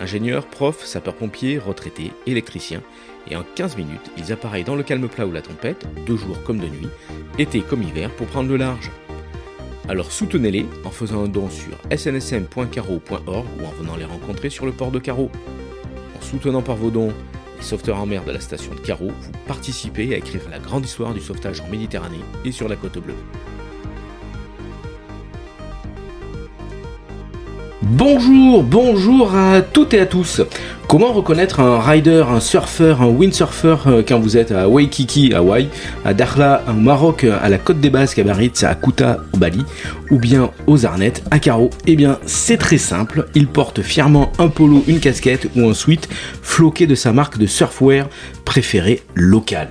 ingénieurs, 0.00 0.46
profs, 0.46 0.84
sapeurs-pompiers, 0.84 1.58
retraités, 1.58 2.12
électriciens, 2.26 2.82
et 3.30 3.36
en 3.36 3.44
15 3.54 3.76
minutes, 3.76 4.10
ils 4.18 4.32
appareillent 4.32 4.64
dans 4.64 4.76
le 4.76 4.82
calme 4.82 5.08
plat 5.08 5.26
ou 5.26 5.32
la 5.32 5.42
tempête, 5.42 5.86
de 6.06 6.16
jour 6.16 6.42
comme 6.42 6.58
de 6.58 6.66
nuit, 6.66 6.88
été 7.38 7.60
comme 7.60 7.82
hiver, 7.82 8.10
pour 8.10 8.26
prendre 8.26 8.48
le 8.48 8.56
large. 8.56 8.90
Alors 9.88 10.10
soutenez-les 10.10 10.66
en 10.84 10.90
faisant 10.90 11.24
un 11.24 11.28
don 11.28 11.48
sur 11.50 11.76
snsm.caro.org 11.90 13.46
ou 13.60 13.66
en 13.66 13.70
venant 13.82 13.96
les 13.96 14.04
rencontrer 14.04 14.48
sur 14.48 14.64
le 14.64 14.72
port 14.72 14.90
de 14.90 14.98
Carreau. 14.98 15.30
En 16.16 16.22
soutenant 16.22 16.62
par 16.62 16.76
vos 16.76 16.90
dons 16.90 17.12
les 17.58 17.62
sauveteurs 17.62 17.98
en 17.98 18.06
mer 18.06 18.24
de 18.24 18.32
la 18.32 18.40
station 18.40 18.74
de 18.74 18.80
Carreau, 18.80 19.08
vous 19.08 19.32
participez 19.46 20.14
à 20.14 20.18
écrire 20.18 20.48
la 20.50 20.58
grande 20.58 20.86
histoire 20.86 21.12
du 21.12 21.20
sauvetage 21.20 21.60
en 21.60 21.68
Méditerranée 21.68 22.20
et 22.44 22.52
sur 22.52 22.68
la 22.68 22.76
côte 22.76 22.98
bleue. 22.98 23.14
Bonjour, 27.86 28.62
bonjour 28.62 29.34
à 29.34 29.60
toutes 29.60 29.92
et 29.92 30.00
à 30.00 30.06
tous. 30.06 30.40
Comment 30.88 31.12
reconnaître 31.12 31.60
un 31.60 31.78
rider, 31.78 32.24
un 32.26 32.40
surfeur, 32.40 33.02
un 33.02 33.08
windsurfer 33.08 33.76
euh, 33.86 34.02
quand 34.06 34.18
vous 34.18 34.38
êtes 34.38 34.52
à 34.52 34.68
Waikiki, 34.70 35.34
Hawaï, 35.34 35.68
à 36.02 36.14
Dakhla, 36.14 36.64
au 36.66 36.72
Maroc, 36.72 37.24
à 37.24 37.46
la 37.50 37.58
côte 37.58 37.80
des 37.80 37.90
Basques, 37.90 38.18
à 38.18 38.22
Biarritz, 38.22 38.64
à 38.64 38.74
Kuta, 38.74 39.18
au 39.34 39.36
Bali, 39.36 39.62
ou 40.10 40.18
bien 40.18 40.50
aux 40.66 40.86
Arnettes, 40.86 41.22
à 41.30 41.38
Caro? 41.38 41.68
Eh 41.86 41.94
bien, 41.94 42.18
c'est 42.24 42.56
très 42.56 42.78
simple. 42.78 43.26
Il 43.34 43.48
porte 43.48 43.82
fièrement 43.82 44.32
un 44.38 44.48
polo, 44.48 44.82
une 44.86 45.00
casquette 45.00 45.50
ou 45.54 45.68
un 45.68 45.74
sweat 45.74 46.08
floqué 46.40 46.86
de 46.86 46.94
sa 46.94 47.12
marque 47.12 47.36
de 47.36 47.46
surfwear 47.46 48.08
préférée 48.46 49.02
locale. 49.14 49.68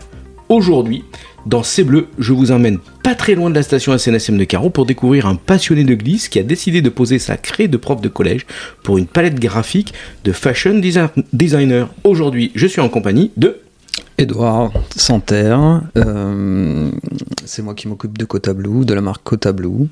Aujourd'hui, 0.50 1.04
dans 1.46 1.64
C'est 1.64 1.84
Bleu, 1.84 2.08
je 2.20 2.34
vous 2.34 2.52
emmène 2.52 2.80
pas 3.04 3.16
très 3.16 3.36
loin 3.36 3.50
de 3.50 3.56
la 3.56 3.64
station 3.64 3.98
SNSM 3.98 4.38
de 4.38 4.44
Carreau 4.46 4.70
pour 4.70 4.86
découvrir 4.86 5.28
un 5.28 5.36
passionné 5.36 5.84
de 5.84 5.94
glisse 5.94 6.30
qui 6.30 6.40
a 6.40 6.44
décidé 6.44 6.82
de 6.82 6.90
poser 6.90 7.20
sa 7.20 7.36
craie 7.36 7.68
de 7.68 7.78
prof 7.78 8.02
de 8.02 8.10
collège 8.10 8.46
pour 8.84 8.98
une 8.98 9.08
palette 9.08 9.40
graphique 9.40 9.94
de 10.24 10.32
fashion 10.32 10.80
designer. 11.34 11.90
Aujourd'hui, 12.04 12.52
je 12.56 12.68
suis 12.68 12.82
en 12.82 12.90
compagnie 12.90 13.32
de 13.36 13.58
Edouard 14.18 14.72
Santerre, 14.96 15.82
euh, 15.98 16.92
c'est 17.46 17.64
moi 17.64 17.74
qui 17.74 17.88
m'occupe 17.88 18.18
de 18.18 18.26
Cotablou, 18.26 18.86
de 18.86 18.94
la 18.94 19.02
marque 19.02 19.24
Cotablou. 19.24 19.88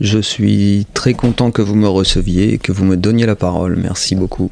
Je 0.00 0.18
suis 0.20 0.86
très 0.94 1.14
content 1.14 1.50
que 1.50 1.62
vous 1.62 1.74
me 1.74 1.88
receviez 1.88 2.54
et 2.54 2.58
que 2.58 2.70
vous 2.70 2.84
me 2.84 2.96
donniez 2.96 3.26
la 3.26 3.34
parole. 3.34 3.76
Merci 3.76 4.14
beaucoup. 4.14 4.50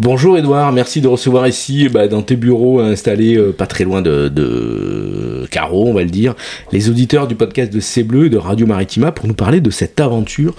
Bonjour 0.00 0.36
Edouard, 0.36 0.72
merci 0.72 1.00
de 1.00 1.06
recevoir 1.06 1.46
ici 1.46 1.88
bah, 1.88 2.08
dans 2.08 2.22
tes 2.22 2.36
bureaux 2.36 2.80
installés 2.80 3.36
euh, 3.36 3.52
pas 3.52 3.66
très 3.66 3.84
loin 3.84 4.02
de, 4.02 4.28
de 4.28 5.46
Caro, 5.50 5.86
on 5.86 5.94
va 5.94 6.02
le 6.02 6.10
dire, 6.10 6.34
les 6.72 6.90
auditeurs 6.90 7.28
du 7.28 7.36
podcast 7.36 7.72
de 7.72 7.80
C'est 7.80 8.02
Bleu 8.02 8.28
de 8.28 8.36
Radio 8.36 8.66
Maritima 8.66 9.12
pour 9.12 9.28
nous 9.28 9.34
parler 9.34 9.60
de 9.60 9.70
cette 9.70 10.00
aventure 10.00 10.54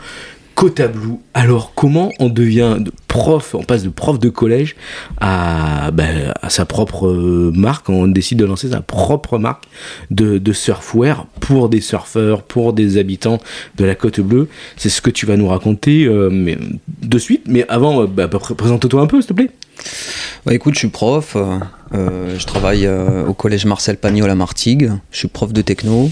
Cotablou. 0.56 1.22
Alors, 1.34 1.74
comment 1.74 2.12
on 2.20 2.30
devient 2.30 2.78
prof, 3.08 3.56
on 3.56 3.64
passe 3.64 3.84
de 3.84 3.90
prof 3.90 4.20
de 4.20 4.30
collège 4.30 4.76
à, 5.20 5.92
ben, 5.92 6.34
sa 6.50 6.66
propre 6.66 7.08
euh, 7.08 7.52
marque, 7.54 7.90
on 7.90 8.08
décide 8.08 8.40
de 8.40 8.46
lancer 8.46 8.70
sa 8.70 8.82
propre 8.82 9.38
marque 9.38 9.66
de, 10.12 10.38
de 10.38 10.54
surfwear 10.54 11.26
pour 11.40 11.70
des 11.70 11.82
surfeurs, 11.82 12.44
pour 12.44 12.74
des 12.74 12.98
habitants 12.98 13.40
de 13.78 13.86
la 13.86 13.96
côte 13.96 14.20
bleue. 14.20 14.48
C'est 14.78 14.90
ce 14.90 15.02
que 15.02 15.10
tu 15.10 15.26
vas 15.26 15.36
nous 15.36 15.48
raconter 15.48 16.06
euh, 16.06 16.30
mais, 16.32 16.58
de 17.02 17.18
suite. 17.18 17.44
Mais 17.48 17.66
avant, 17.68 18.04
euh, 18.04 18.08
bah, 18.08 18.28
présente-toi 18.28 19.02
un 19.02 19.08
peu, 19.08 19.22
s'il 19.22 19.30
te 19.30 19.34
plaît. 19.34 19.52
Écoute, 20.50 20.76
je 20.76 20.80
suis 20.80 20.88
prof. 20.88 21.36
je 21.94 22.46
travaille 22.46 22.88
au 22.88 23.34
collège 23.34 23.66
Marcel 23.66 23.98
Pagnol 23.98 24.30
à 24.30 24.36
Martigues. 24.36 24.92
Je 25.12 25.18
suis 25.18 25.28
prof 25.28 25.52
de 25.54 25.62
techno. 25.62 26.12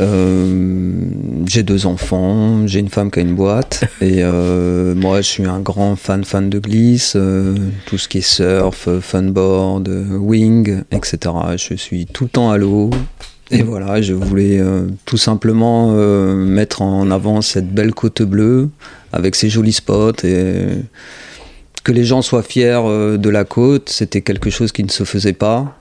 Euh, 0.00 1.04
j'ai 1.46 1.62
deux 1.62 1.86
enfants, 1.86 2.66
j'ai 2.66 2.80
une 2.80 2.88
femme 2.88 3.10
qui 3.10 3.20
a 3.20 3.22
une 3.22 3.34
boîte 3.34 3.84
et 4.00 4.24
euh, 4.24 4.94
moi 4.94 5.20
je 5.20 5.28
suis 5.28 5.46
un 5.46 5.60
grand 5.60 5.94
fan 5.94 6.24
fan 6.24 6.50
de 6.50 6.58
glisse, 6.58 7.14
euh, 7.16 7.54
tout 7.86 7.96
ce 7.96 8.08
qui 8.08 8.18
est 8.18 8.20
surf, 8.20 8.88
funboard, 9.00 9.88
wing, 9.88 10.82
etc. 10.90 11.34
Je 11.56 11.74
suis 11.74 12.06
tout 12.06 12.24
le 12.24 12.30
temps 12.30 12.50
à 12.50 12.58
l'eau 12.58 12.90
et 13.50 13.62
voilà, 13.62 14.02
je 14.02 14.14
voulais 14.14 14.60
tout 15.04 15.18
simplement 15.18 15.92
mettre 16.34 16.80
en 16.80 17.10
avant 17.10 17.42
cette 17.42 17.72
belle 17.72 17.92
côte 17.92 18.22
bleue 18.22 18.70
avec 19.12 19.36
ses 19.36 19.50
jolis 19.50 19.74
spots 19.74 20.24
et 20.24 20.66
que 21.84 21.92
les 21.92 22.04
gens 22.04 22.22
soient 22.22 22.42
fiers 22.42 22.80
de 23.18 23.28
la 23.28 23.44
côte, 23.44 23.90
c'était 23.90 24.22
quelque 24.22 24.48
chose 24.48 24.72
qui 24.72 24.82
ne 24.82 24.88
se 24.88 25.04
faisait 25.04 25.34
pas. 25.34 25.78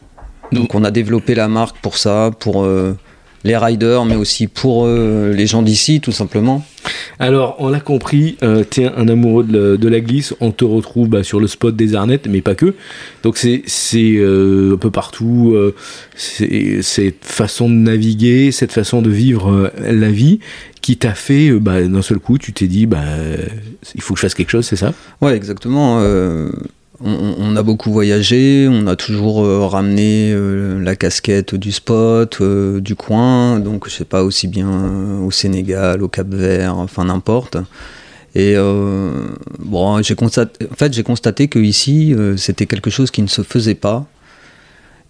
Donc 0.51 0.75
on 0.75 0.84
a 0.84 0.91
développé 0.91 1.35
la 1.35 1.47
marque 1.47 1.78
pour 1.81 1.97
ça, 1.97 2.31
pour 2.38 2.68
les 3.43 3.57
riders, 3.57 4.05
mais 4.05 4.15
aussi 4.15 4.47
pour 4.47 4.85
euh, 4.85 5.33
les 5.33 5.47
gens 5.47 5.61
d'ici, 5.61 5.99
tout 5.99 6.11
simplement. 6.11 6.65
Alors, 7.19 7.55
on 7.59 7.69
l'a 7.69 7.79
compris, 7.79 8.37
euh, 8.43 8.63
tu 8.69 8.81
es 8.81 8.85
un 8.85 9.07
amoureux 9.07 9.43
de, 9.43 9.87
la 9.87 9.99
glisse, 9.99 10.33
on 10.39 10.51
te 10.51 10.65
retrouve 10.65 11.09
bah, 11.09 11.23
sur 11.23 11.39
le 11.39 11.47
spot 11.47 11.75
des 11.75 11.95
Arnettes, 11.95 12.27
mais 12.27 12.41
pas 12.41 12.55
que. 12.55 12.73
Donc, 13.21 13.37
c'est 13.37 13.63
euh, 13.97 14.73
un 14.73 14.77
peu 14.77 14.91
partout 14.91 15.55
cette 16.15 17.23
façon 17.23 17.69
de 17.69 17.75
naviguer, 17.75 18.51
cette 18.51 18.71
façon 18.71 19.01
de 19.01 19.09
vivre 19.09 19.71
la 19.79 20.11
vie 20.11 20.39
qui 20.81 20.97
t'a 20.97 21.13
fait, 21.13 21.51
bah, 21.51 21.81
d'un 21.81 22.01
seul 22.01 22.19
coup, 22.19 22.37
tu 22.37 22.53
t'es 22.53 22.67
dit, 22.67 22.85
bah, 22.85 23.03
il 23.95 24.01
faut 24.01 24.13
que 24.13 24.19
je 24.19 24.25
fasse 24.25 24.35
quelque 24.35 24.51
chose, 24.51 24.65
c'est 24.65 24.75
ça? 24.75 24.93
Ouais, 25.21 25.35
exactement 25.35 26.01
on, 27.03 27.55
a 27.55 27.63
beaucoup 27.63 27.91
voyagé, 27.91 28.67
on 28.69 28.87
a 28.87 28.95
toujours 28.95 29.43
euh, 29.43 29.67
ramené 29.67 30.31
euh, 30.31 30.79
la 30.81 30.95
casquette 30.95 31.53
du 31.55 31.71
spot, 31.71 32.37
euh, 32.41 32.79
du 32.79 32.95
coin, 32.95 33.59
donc 33.59 33.89
je 33.89 33.93
sais 33.93 34.05
pas 34.05 34.23
aussi 34.23 34.47
bien 34.47 34.69
au 35.21 35.31
Sénégal, 35.31 36.01
au 36.01 36.07
Cap 36.07 36.27
Vert, 36.27 36.77
enfin 36.77 37.05
n'importe. 37.05 37.57
Et 38.35 38.55
bon, 39.59 40.01
j'ai 40.01 40.15
constaté, 40.15 40.65
en 40.71 40.73
fait, 40.73 40.91
j'ai 40.91 41.03
constaté 41.03 41.47
que 41.47 41.59
ici, 41.59 42.15
c'était 42.35 42.65
quelque 42.65 42.89
chose 42.89 43.11
qui 43.11 43.21
ne 43.21 43.27
se 43.27 43.43
faisait 43.43 43.75
pas. 43.75 44.07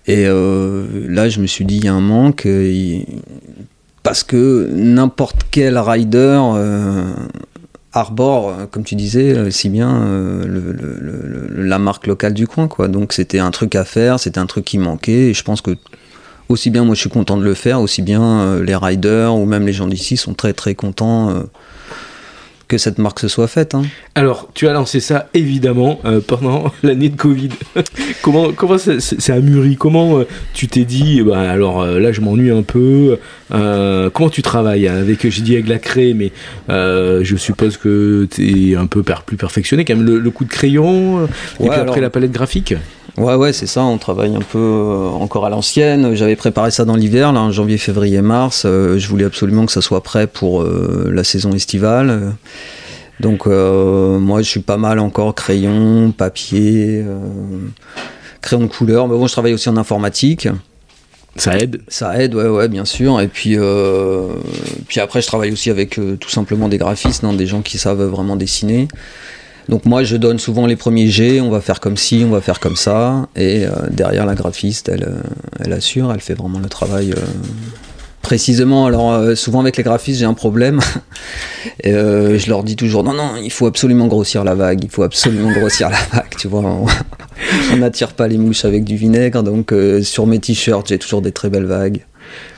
Et 0.07 0.25
là, 0.25 1.29
je 1.29 1.39
me 1.39 1.47
suis 1.47 1.63
dit, 1.63 1.77
il 1.77 1.85
y 1.85 1.87
a 1.87 1.93
un 1.93 2.01
manque, 2.01 2.45
parce 4.03 4.23
que 4.23 4.69
n'importe 4.73 5.45
quel 5.51 5.77
rider 5.77 6.37
arbore, 7.93 8.49
euh, 8.49 8.65
comme 8.69 8.83
tu 8.83 8.95
disais, 8.95 9.33
euh, 9.35 9.51
si 9.51 9.69
bien 9.69 10.03
euh, 10.03 10.73
la 11.55 11.79
marque 11.79 12.07
locale 12.07 12.33
du 12.33 12.47
coin. 12.47 12.67
Quoi. 12.67 12.87
Donc 12.87 13.13
c'était 13.13 13.39
un 13.39 13.51
truc 13.51 13.75
à 13.75 13.85
faire, 13.85 14.19
c'était 14.19 14.39
un 14.39 14.45
truc 14.45 14.65
qui 14.65 14.77
manquait. 14.77 15.29
Et 15.29 15.33
je 15.33 15.43
pense 15.43 15.61
que 15.61 15.77
aussi 16.49 16.69
bien 16.69 16.83
moi 16.83 16.95
je 16.95 16.99
suis 16.99 17.09
content 17.09 17.37
de 17.37 17.43
le 17.43 17.53
faire, 17.53 17.79
aussi 17.79 18.01
bien 18.01 18.59
les 18.61 18.75
riders 18.75 19.33
ou 19.35 19.45
même 19.45 19.65
les 19.65 19.71
gens 19.71 19.87
d'ici 19.87 20.17
sont 20.17 20.33
très 20.33 20.53
très 20.53 20.75
contents 20.75 21.33
que 22.73 22.79
cette 22.79 22.97
marque 22.97 23.19
se 23.19 23.27
soit 23.27 23.47
faite. 23.47 23.75
Hein. 23.75 23.83
Alors, 24.15 24.49
tu 24.55 24.67
as 24.67 24.73
lancé 24.73 24.99
ça 24.99 25.29
évidemment 25.35 25.99
euh, 26.05 26.21
pendant 26.25 26.71
l'année 26.83 27.09
de 27.09 27.15
Covid. 27.15 27.49
comment 28.23 28.51
comment 28.51 28.79
ça, 28.79 29.33
a 29.33 29.39
mûri 29.39 29.75
Comment 29.75 30.17
euh, 30.17 30.27
tu 30.55 30.67
t'es 30.67 30.83
dit 30.83 31.21
bah, 31.21 31.39
alors 31.39 31.83
euh, 31.83 31.99
là 31.99 32.11
je 32.11 32.21
m'ennuie 32.21 32.49
un 32.49 32.63
peu. 32.63 33.19
comment 33.51 34.29
tu 34.31 34.41
travailles 34.41 34.87
avec 34.87 35.29
j'ai 35.29 35.41
dit 35.43 35.53
avec 35.53 35.67
la 35.67 35.77
craie, 35.77 36.15
mais 36.15 36.31
je 36.67 37.35
suppose 37.37 37.77
que 37.77 38.27
tu 38.31 38.71
es 38.71 38.75
un 38.75 38.87
peu 38.87 39.03
plus 39.03 39.37
perfectionné 39.37 39.85
quand 39.85 39.95
même 39.95 40.05
le, 40.05 40.31
coup 40.31 40.45
de 40.45 40.49
crayon 40.49 41.25
et 41.59 41.69
puis 41.69 41.79
après 41.79 42.01
la 42.01 42.09
palette 42.09 42.31
graphique? 42.31 42.73
Ouais, 43.17 43.35
ouais, 43.35 43.53
c'est 43.53 43.67
ça. 43.67 43.83
On 43.83 43.97
travaille 43.97 44.35
un 44.35 44.41
peu 44.41 44.57
euh, 44.57 45.09
encore 45.09 45.45
à 45.45 45.49
l'ancienne. 45.49 46.15
J'avais 46.15 46.35
préparé 46.35 46.71
ça 46.71 46.83
dans 46.83 46.95
l'hiver, 46.95 47.31
là, 47.31 47.41
en 47.41 47.51
janvier, 47.51 47.77
février, 47.77 48.21
mars. 48.21 48.63
Euh, 48.65 48.97
je 48.97 49.07
voulais 49.07 49.25
absolument 49.25 49.67
que 49.67 49.71
ça 49.71 49.81
soit 49.81 50.01
prêt 50.01 50.25
pour 50.25 50.63
euh, 50.63 51.11
la 51.13 51.23
saison 51.23 51.53
estivale. 51.53 52.33
Donc, 53.19 53.45
moi, 53.45 54.41
je 54.41 54.49
suis 54.49 54.59
pas 54.59 54.77
mal 54.77 54.99
encore 54.99 55.35
crayon, 55.35 56.11
papier, 56.11 57.05
crayon 58.41 58.63
de 58.63 58.67
couleur. 58.67 59.07
Mais 59.07 59.15
bon, 59.15 59.27
je 59.27 59.31
travaille 59.31 59.53
aussi 59.53 59.69
en 59.69 59.77
informatique. 59.77 60.49
Ça 61.35 61.57
aide? 61.57 61.81
Ça 61.87 62.19
aide, 62.19 62.35
ouais, 62.35 62.47
ouais, 62.47 62.67
bien 62.67 62.85
sûr. 62.85 63.21
Et 63.21 63.27
puis, 63.27 63.57
puis 64.87 64.99
après, 64.99 65.21
je 65.21 65.27
travaille 65.27 65.51
aussi 65.51 65.69
avec 65.69 65.99
tout 66.19 66.29
simplement 66.29 66.67
des 66.67 66.79
graphistes, 66.79 67.23
hein, 67.23 67.33
des 67.33 67.45
gens 67.45 67.61
qui 67.61 67.77
savent 67.77 68.03
vraiment 68.03 68.35
dessiner. 68.35 68.87
Donc 69.69 69.85
moi, 69.85 70.03
je 70.03 70.17
donne 70.17 70.39
souvent 70.39 70.65
les 70.65 70.75
premiers 70.75 71.07
jets, 71.07 71.41
on 71.41 71.49
va 71.49 71.61
faire 71.61 71.79
comme 71.79 71.97
ci, 71.97 72.23
on 72.25 72.31
va 72.31 72.41
faire 72.41 72.59
comme 72.59 72.75
ça, 72.75 73.27
et 73.35 73.65
euh, 73.65 73.69
derrière 73.89 74.25
la 74.25 74.35
graphiste, 74.35 74.89
elle, 74.89 75.03
euh, 75.03 75.21
elle 75.59 75.73
assure, 75.73 76.11
elle 76.13 76.19
fait 76.19 76.33
vraiment 76.33 76.59
le 76.59 76.69
travail 76.69 77.11
euh, 77.11 77.21
Précisément, 78.21 78.85
alors 78.85 79.35
souvent 79.35 79.59
avec 79.59 79.75
les 79.75 79.83
graphistes 79.83 80.19
j'ai 80.19 80.25
un 80.25 80.33
problème. 80.33 80.79
je 81.83 82.47
leur 82.47 82.63
dis 82.63 82.77
toujours 82.77 83.03
non 83.03 83.13
non, 83.13 83.31
il 83.35 83.51
faut 83.51 83.65
absolument 83.65 84.07
grossir 84.07 84.45
la 84.45 84.55
vague, 84.55 84.81
il 84.81 84.89
faut 84.89 85.03
absolument 85.03 85.51
grossir 85.51 85.89
la 85.89 85.97
vague, 86.13 86.33
tu 86.37 86.47
vois. 86.47 86.63
On 87.73 87.75
n'attire 87.75 88.13
pas 88.13 88.29
les 88.29 88.37
mouches 88.37 88.63
avec 88.63 88.85
du 88.85 88.95
vinaigre, 88.95 89.43
donc 89.43 89.73
sur 90.03 90.25
mes 90.25 90.39
t-shirts 90.39 90.87
j'ai 90.87 90.99
toujours 90.99 91.21
des 91.21 91.33
très 91.33 91.49
belles 91.49 91.65
vagues. 91.65 92.05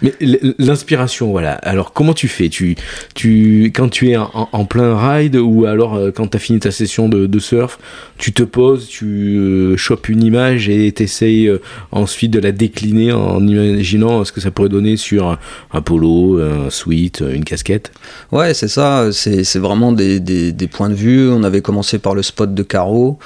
Mais 0.02 0.14
l'inspiration, 0.58 1.32
voilà. 1.32 1.54
Alors, 1.54 1.94
comment 1.94 2.14
tu 2.14 2.28
fais? 2.28 2.50
Tu, 2.50 2.76
tu, 3.14 3.72
Quand 3.76 3.90
tu 3.90 4.10
es 4.10 4.18
en, 4.18 4.66
plein 4.66 4.98
ride 4.98 5.36
ou 5.36 5.66
alors 5.66 5.96
euh, 5.96 6.12
quand 6.12 6.28
tu 6.28 6.38
as 6.38 6.40
fini 6.40 6.60
ta 6.60 6.72
session 6.72 7.10
de, 7.10 7.40
surf, 7.40 7.80
tu 8.18 8.34
te 8.34 8.44
poses, 8.44 8.88
tu 8.88 9.38
euh, 9.38 9.78
chopes 9.78 10.10
une 10.10 10.24
image 10.24 10.70
et 10.70 10.92
tu 10.92 11.04
essayes 11.04 11.48
euh, 11.48 11.62
ensuite 11.92 12.32
de 12.32 12.40
la 12.40 12.52
décliner 12.52 13.12
en 13.12 13.46
imaginant 13.46 14.24
ce 14.24 14.32
que 14.32 14.42
ça 14.42 14.52
pourrait 14.52 14.70
donner 14.70 14.98
sur 14.98 15.38
un, 15.72 15.82
polo, 15.82 16.40
un 16.40 16.70
sweat, 16.70 17.22
une 17.22 17.44
casquette? 17.44 17.92
Ouais, 18.32 18.54
c'est 18.54 18.68
ça. 18.68 19.12
C'est 19.12 19.60
vraiment 19.60 19.92
des, 19.92 20.20
des, 20.20 20.52
des, 20.52 20.68
points 20.68 20.90
de 20.90 20.96
vue. 20.96 21.30
On 21.30 21.44
avait 21.44 21.62
commencé 21.62 22.00
par 22.00 22.16
le 22.16 22.22
spot 22.22 22.54
de 22.54 22.64
carreau. 22.64 23.20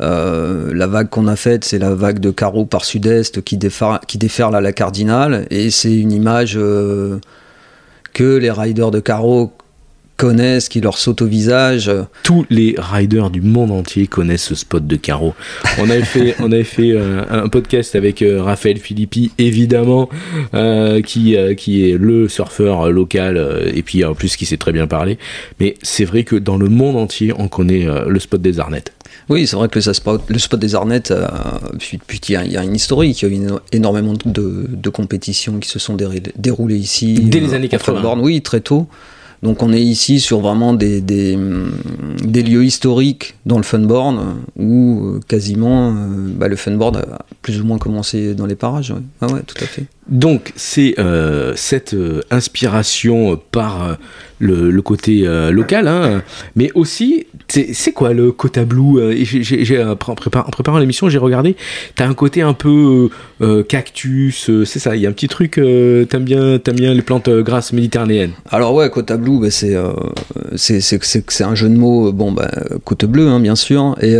Euh, 0.00 0.72
la 0.74 0.86
vague 0.86 1.08
qu'on 1.08 1.26
a 1.26 1.36
faite, 1.36 1.64
c'est 1.64 1.78
la 1.78 1.94
vague 1.94 2.18
de 2.18 2.30
carreau 2.30 2.66
par 2.66 2.84
sud-est 2.84 3.42
qui, 3.42 3.56
déferle 3.56 4.54
à 4.54 4.60
la 4.60 4.72
cardinale. 4.72 5.46
Et 5.50 5.70
c'est 5.70 5.94
une 5.94 6.12
image 6.12 6.56
euh, 6.56 7.18
que 8.12 8.36
les 8.36 8.50
riders 8.50 8.90
de 8.90 9.00
carreau 9.00 9.52
connaissent, 10.16 10.70
qui 10.70 10.80
leur 10.80 10.96
saute 10.96 11.20
au 11.20 11.26
visage. 11.26 11.90
Tous 12.22 12.46
les 12.48 12.74
riders 12.78 13.28
du 13.28 13.42
monde 13.42 13.70
entier 13.70 14.06
connaissent 14.06 14.44
ce 14.44 14.54
spot 14.54 14.86
de 14.86 14.96
carreau. 14.96 15.34
On 15.78 15.90
avait 15.90 16.04
fait, 16.04 16.34
on 16.40 16.50
fait 16.64 16.92
euh, 16.92 17.22
un 17.28 17.50
podcast 17.50 17.94
avec 17.94 18.24
Raphaël 18.26 18.78
Filippi, 18.78 19.30
évidemment, 19.36 20.08
qui, 21.04 21.36
qui 21.58 21.90
est 21.90 21.98
le 21.98 22.28
surfeur 22.28 22.90
local, 22.90 23.66
et 23.74 23.82
puis 23.82 24.06
en 24.06 24.14
plus 24.14 24.36
qui 24.36 24.46
sait 24.46 24.56
très 24.56 24.72
bien 24.72 24.86
parler. 24.86 25.18
Mais 25.60 25.74
c'est 25.82 26.06
vrai 26.06 26.24
que 26.24 26.36
dans 26.36 26.56
le 26.56 26.70
monde 26.70 26.96
entier, 26.96 27.34
on 27.36 27.48
connaît 27.48 27.86
le 28.06 28.18
spot 28.18 28.40
des 28.40 28.58
Arnettes. 28.58 28.94
Oui, 29.28 29.46
c'est 29.46 29.56
vrai 29.56 29.68
que 29.68 29.78
le 29.78 29.92
spot, 29.92 30.22
le 30.28 30.38
spot 30.38 30.60
des 30.60 30.74
Arnettes, 30.74 31.10
euh, 31.10 31.26
puis, 31.78 31.98
il 32.28 32.52
y, 32.52 32.56
a 32.56 32.62
une 32.62 32.74
historique, 32.74 33.22
il 33.22 33.28
y 33.28 33.32
a 33.32 33.36
eu 33.36 33.48
énormément 33.72 34.14
de, 34.24 34.88
compétitions 34.90 35.58
qui 35.58 35.68
se 35.68 35.78
sont 35.78 35.96
déroulées 36.36 36.76
ici. 36.76 37.14
Dès 37.14 37.40
les 37.40 37.54
années 37.54 37.68
80. 37.68 38.18
oui, 38.20 38.40
très 38.40 38.60
tôt. 38.60 38.86
Donc 39.42 39.62
on 39.62 39.70
est 39.72 39.82
ici 39.82 40.18
sur 40.18 40.40
vraiment 40.40 40.72
des, 40.72 41.02
des, 41.02 41.36
lieux 42.42 42.64
historiques 42.64 43.34
dans 43.44 43.58
le 43.58 43.64
funboard 43.64 44.18
où 44.56 45.04
euh, 45.04 45.20
quasiment 45.28 45.90
euh, 45.90 45.94
bah, 46.34 46.48
le 46.48 46.56
funboard 46.56 46.96
a 46.96 47.26
plus 47.42 47.60
ou 47.60 47.64
moins 47.64 47.76
commencé 47.76 48.34
dans 48.34 48.46
les 48.46 48.54
parages. 48.54 48.94
Ah 49.20 49.26
ouais, 49.26 49.42
tout 49.46 49.62
à 49.62 49.66
fait. 49.66 49.84
Donc 50.08 50.52
c'est 50.56 50.94
cette 51.54 51.94
inspiration 52.30 53.38
par 53.50 53.98
le, 54.38 54.80
côté 54.82 55.26
local, 55.50 55.88
hein, 55.88 56.22
mais 56.54 56.70
aussi 56.74 57.26
c'est 57.48 57.92
quoi 57.92 58.12
le 58.12 58.32
Kota 58.32 58.64
Blue 58.64 58.98
euh, 58.98 59.90
en, 59.90 59.96
préparant, 59.96 60.78
l'émission, 60.78 61.08
j'ai 61.08 61.18
regardé. 61.18 61.56
T'as 61.94 62.06
un 62.06 62.14
côté 62.14 62.42
un 62.42 62.54
peu 62.54 63.08
euh, 63.40 63.58
euh, 63.58 63.62
cactus, 63.62 64.50
c'est 64.64 64.78
ça. 64.78 64.96
Il 64.96 65.02
y 65.02 65.06
a 65.06 65.08
un 65.08 65.12
petit 65.12 65.28
truc. 65.28 65.52
t'aimes 65.54 66.24
bien, 66.24 66.58
bien 66.58 66.94
les 66.94 67.02
plantes 67.02 67.28
grasses 67.28 67.72
méditerranéennes. 67.72 68.32
Alors 68.50 68.74
ouais, 68.74 68.90
Kota 68.90 69.16
Blue, 69.16 69.40
bah, 69.40 69.50
c'est, 69.50 69.76
c'est, 70.56 71.44
un 71.44 71.54
jeu 71.54 71.68
de 71.68 71.76
mots. 71.76 72.12
Bon, 72.12 72.32
bah, 72.32 72.50
bleue, 73.08 73.28
hein, 73.28 73.40
bien 73.40 73.56
sûr. 73.56 73.96
Et 74.00 74.16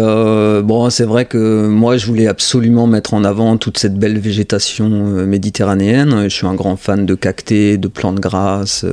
bon, 0.63 0.89
c'est 0.91 1.05
vrai 1.05 1.25
que 1.25 1.67
moi, 1.67 1.97
je 1.97 2.07
voulais 2.07 2.29
absolument 2.29 2.87
mettre 2.87 3.15
en 3.15 3.25
avant 3.25 3.57
toute 3.57 3.79
cette 3.79 3.99
belle 3.99 4.19
végétation 4.19 4.89
méditerranéenne. 5.27 6.25
Je 6.25 6.35
suis 6.35 6.47
un 6.47 6.55
grand 6.55 6.77
fan 6.77 7.07
de 7.07 7.15
cactés, 7.15 7.77
de 7.77 7.89
plantes 7.89 8.21
grasses. 8.21 8.85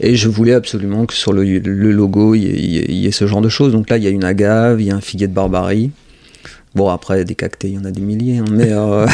Et 0.00 0.16
je 0.16 0.28
voulais 0.28 0.52
absolument 0.52 1.06
que 1.06 1.14
sur 1.14 1.32
le, 1.32 1.42
logo, 1.92 2.34
il 2.34 2.42
y, 2.44 3.06
ait, 3.06 3.10
ce 3.12 3.26
genre 3.26 3.40
de 3.40 3.48
choses. 3.48 3.72
Donc 3.72 3.88
là, 3.88 3.96
il 3.96 4.04
y 4.04 4.06
a 4.06 4.10
une 4.10 4.24
agave, 4.24 4.80
il 4.80 4.86
y 4.86 4.90
a 4.90 4.94
un 4.94 5.00
figuier 5.00 5.26
de 5.26 5.32
barbarie. 5.32 5.90
Bon, 6.74 6.90
après, 6.90 7.24
des 7.24 7.34
cactés, 7.34 7.68
il 7.68 7.74
y 7.74 7.78
en 7.78 7.84
a 7.84 7.90
des 7.90 8.02
milliers. 8.02 8.38
Hein, 8.38 8.44
mais 8.50 8.72
euh, 8.72 9.06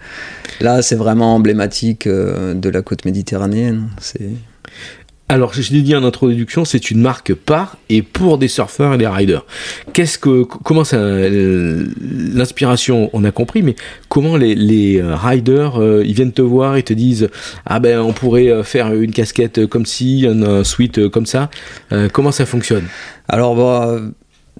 là, 0.60 0.80
c'est 0.80 0.96
vraiment 0.96 1.34
emblématique 1.34 2.06
euh, 2.06 2.54
de 2.54 2.68
la 2.70 2.80
côte 2.80 3.04
méditerranéenne. 3.04 3.88
C'est 4.00 4.30
alors, 5.32 5.54
je 5.54 5.72
l'ai 5.72 5.80
dit 5.80 5.96
en 5.96 6.04
introduction, 6.04 6.66
c'est 6.66 6.90
une 6.90 7.00
marque 7.00 7.32
par 7.32 7.78
et 7.88 8.02
pour 8.02 8.36
des 8.36 8.48
surfeurs 8.48 8.92
et 8.92 8.98
des 8.98 9.06
riders. 9.06 9.46
Qu'est-ce 9.94 10.18
que, 10.18 10.42
comment 10.42 10.84
ça, 10.84 10.98
l'inspiration, 11.00 13.08
on 13.14 13.24
a 13.24 13.30
compris, 13.30 13.62
mais 13.62 13.74
comment 14.10 14.36
les, 14.36 15.00
euh, 15.00 15.16
riders, 15.16 15.80
euh, 15.80 16.02
ils 16.04 16.12
viennent 16.12 16.34
te 16.34 16.42
voir 16.42 16.76
et 16.76 16.82
te 16.82 16.92
disent, 16.92 17.30
ah 17.64 17.80
ben, 17.80 18.00
on 18.00 18.12
pourrait 18.12 18.48
euh, 18.48 18.62
faire 18.62 18.92
une 18.92 19.12
casquette 19.12 19.66
comme 19.68 19.86
ci, 19.86 20.26
un, 20.28 20.64
suite 20.64 21.08
comme 21.08 21.24
ça. 21.24 21.48
comment 22.12 22.30
ça 22.30 22.44
fonctionne? 22.44 22.84
Alors, 23.26 23.56
bah, 23.56 24.02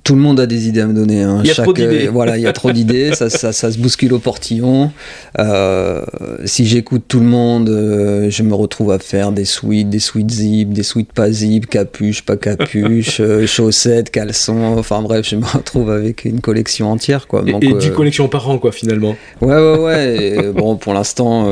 tout 0.05 0.17
le 0.17 0.21
monde 0.21 0.41
a 0.41 0.47
des 0.47 0.69
idées 0.69 0.81
à 0.81 0.87
me 0.87 0.95
donner. 0.95 1.23
Hein. 1.23 1.41
Il 1.45 1.49
y 1.49 1.51
a 1.53 1.55
trop 1.55 1.73
d'idées. 1.73 2.09
Euh, 2.09 2.11
voilà, 2.11 2.37
il 2.37 2.43
y 2.43 2.47
a 2.47 2.53
trop 2.53 2.73
d'idées, 2.73 3.13
ça, 3.15 3.31
ça, 3.31 3.53
ça, 3.53 3.71
se 3.71 3.79
bouscule 3.79 4.13
au 4.13 4.19
portillon. 4.19 4.91
Euh, 5.39 6.05
si 6.45 6.67
j'écoute 6.67 7.05
tout 7.07 7.21
le 7.21 7.27
monde, 7.27 7.69
euh, 7.69 8.29
je 8.29 8.43
me 8.43 8.55
retrouve 8.55 8.91
à 8.91 8.99
faire 8.99 9.31
des 9.31 9.45
suites, 9.45 9.91
des 9.91 10.01
suites 10.01 10.31
zip, 10.31 10.73
des 10.73 10.83
suites 10.83 11.13
pas 11.13 11.31
zip, 11.31 11.67
capuche, 11.67 12.23
pas 12.23 12.37
capuche, 12.37 13.21
chaussettes, 13.47 14.11
caleçons. 14.11 14.77
Enfin 14.77 15.03
bref, 15.03 15.29
je 15.29 15.37
me 15.37 15.47
retrouve 15.47 15.91
avec 15.91 16.25
une 16.25 16.41
collection 16.41 16.91
entière. 16.91 17.29
Quoi. 17.29 17.45
et, 17.47 17.55
et 17.65 17.73
10 17.73 17.91
collections 17.93 18.29
par 18.29 18.49
an, 18.51 18.59
quoi, 18.59 18.73
finalement. 18.73 19.17
Ouais, 19.41 19.55
ouais, 19.55 19.79
ouais. 19.79 20.53
bon, 20.57 20.75
pour 20.77 20.95
l'instant, 20.95 21.49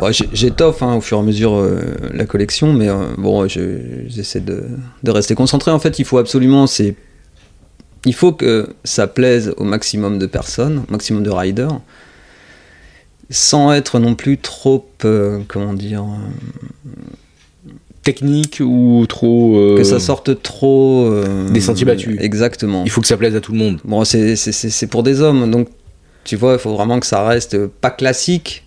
bah, 0.00 0.08
j'étoffe 0.32 0.82
hein, 0.82 0.94
au 0.94 1.00
fur 1.02 1.18
et 1.18 1.20
à 1.20 1.24
mesure 1.24 1.62
la 2.14 2.24
collection, 2.24 2.72
mais 2.72 2.88
bon, 3.18 3.46
j'essaie 3.46 4.40
de, 4.40 4.64
de 5.02 5.10
rester 5.10 5.34
concentré. 5.34 5.70
En 5.70 5.78
fait, 5.78 5.98
il 5.98 6.06
faut 6.06 6.18
absolument, 6.18 6.66
c'est 6.66 6.94
il 8.04 8.14
faut 8.14 8.32
que 8.32 8.68
ça 8.84 9.06
plaise 9.06 9.54
au 9.56 9.64
maximum 9.64 10.18
de 10.18 10.26
personnes, 10.26 10.84
au 10.88 10.92
maximum 10.92 11.22
de 11.22 11.30
riders, 11.30 11.80
sans 13.30 13.72
être 13.72 13.98
non 13.98 14.14
plus 14.14 14.38
trop, 14.38 14.88
euh, 15.04 15.40
comment 15.48 15.74
dire, 15.74 16.04
euh, 16.04 17.70
technique 18.02 18.62
ou 18.64 19.04
trop. 19.08 19.56
Euh, 19.56 19.76
que 19.76 19.84
ça 19.84 20.00
sorte 20.00 20.42
trop. 20.42 21.10
des 21.50 21.60
sentiers 21.60 21.84
battus. 21.84 22.16
Exactement. 22.20 22.84
Il 22.84 22.90
faut 22.90 23.00
que 23.00 23.06
ça 23.06 23.16
plaise 23.16 23.36
à 23.36 23.40
tout 23.40 23.52
le 23.52 23.58
monde. 23.58 23.80
Bon, 23.84 24.04
c'est 24.04 24.86
pour 24.90 25.02
des 25.02 25.20
hommes, 25.20 25.50
donc 25.50 25.68
tu 26.24 26.36
vois, 26.36 26.54
il 26.54 26.58
faut 26.58 26.74
vraiment 26.74 27.00
que 27.00 27.06
ça 27.06 27.26
reste 27.26 27.66
pas 27.66 27.90
classique, 27.90 28.64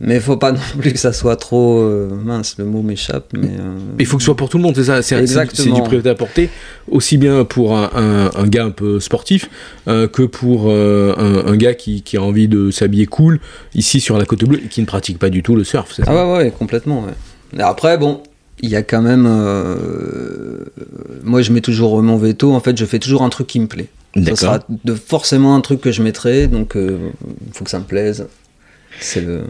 mais 0.00 0.16
il 0.16 0.20
faut 0.20 0.36
pas 0.36 0.52
non 0.52 0.60
plus 0.78 0.92
que 0.92 0.98
ça 0.98 1.12
soit 1.12 1.36
trop 1.36 1.80
euh, 1.80 2.08
mince, 2.08 2.56
le 2.58 2.64
mot 2.64 2.82
m'échappe. 2.82 3.32
Mais 3.32 3.48
euh, 3.48 3.78
il 3.98 4.06
faut 4.06 4.16
que 4.16 4.22
ce 4.22 4.26
soit 4.26 4.36
pour 4.36 4.48
tout 4.48 4.58
le 4.58 4.62
monde, 4.62 4.76
c'est 4.76 4.84
ça. 4.84 5.02
C'est 5.02 5.72
du 5.72 5.82
prêt 5.82 6.06
à 6.06 6.14
porter, 6.14 6.50
aussi 6.88 7.18
bien 7.18 7.44
pour 7.44 7.76
un, 7.76 8.30
un, 8.34 8.46
gars 8.46 8.64
un 8.64 8.70
peu 8.70 9.00
sportif 9.00 9.48
euh, 9.88 10.06
que 10.06 10.22
pour 10.22 10.70
un, 10.70 11.46
un, 11.46 11.56
gars 11.56 11.74
qui, 11.74 12.02
qui, 12.02 12.16
a 12.16 12.22
envie 12.22 12.48
de 12.48 12.70
s'habiller 12.70 13.06
cool 13.06 13.40
ici 13.74 14.00
sur 14.00 14.18
la 14.18 14.24
côte 14.24 14.44
bleue 14.44 14.60
et 14.64 14.68
qui 14.68 14.80
ne 14.80 14.86
pratique 14.86 15.18
pas 15.18 15.30
du 15.30 15.42
tout 15.42 15.56
le 15.56 15.64
surf. 15.64 15.92
Ça 15.92 16.04
ah 16.06 16.14
ouais, 16.14 16.38
ouais, 16.38 16.50
complètement. 16.56 17.04
Ouais. 17.04 17.62
après, 17.62 17.98
bon, 17.98 18.22
il 18.60 18.70
y 18.70 18.76
a 18.76 18.82
quand 18.82 19.02
même. 19.02 19.24
moi, 21.24 21.42
je 21.42 21.52
mets 21.52 21.60
toujours 21.60 22.00
mon 22.02 22.16
veto. 22.16 22.52
En 22.52 22.60
fait, 22.60 22.76
je 22.78 22.84
fais 22.84 22.98
toujours 22.98 23.22
un 23.22 23.28
truc 23.30 23.48
qui 23.48 23.60
me 23.60 23.66
plaît. 23.66 23.88
Ça 24.24 24.36
sera 24.36 24.60
de 24.84 24.94
forcément 24.94 25.54
un 25.54 25.60
truc 25.60 25.80
que 25.80 25.92
je 25.92 26.02
mettrai, 26.02 26.46
donc 26.46 26.76
il 26.76 27.52
faut 27.52 27.64
que 27.64 27.70
ça 27.70 27.78
me 27.80 27.84
plaise. 27.84 28.26
C'est 29.00 29.20
le. 29.20 29.42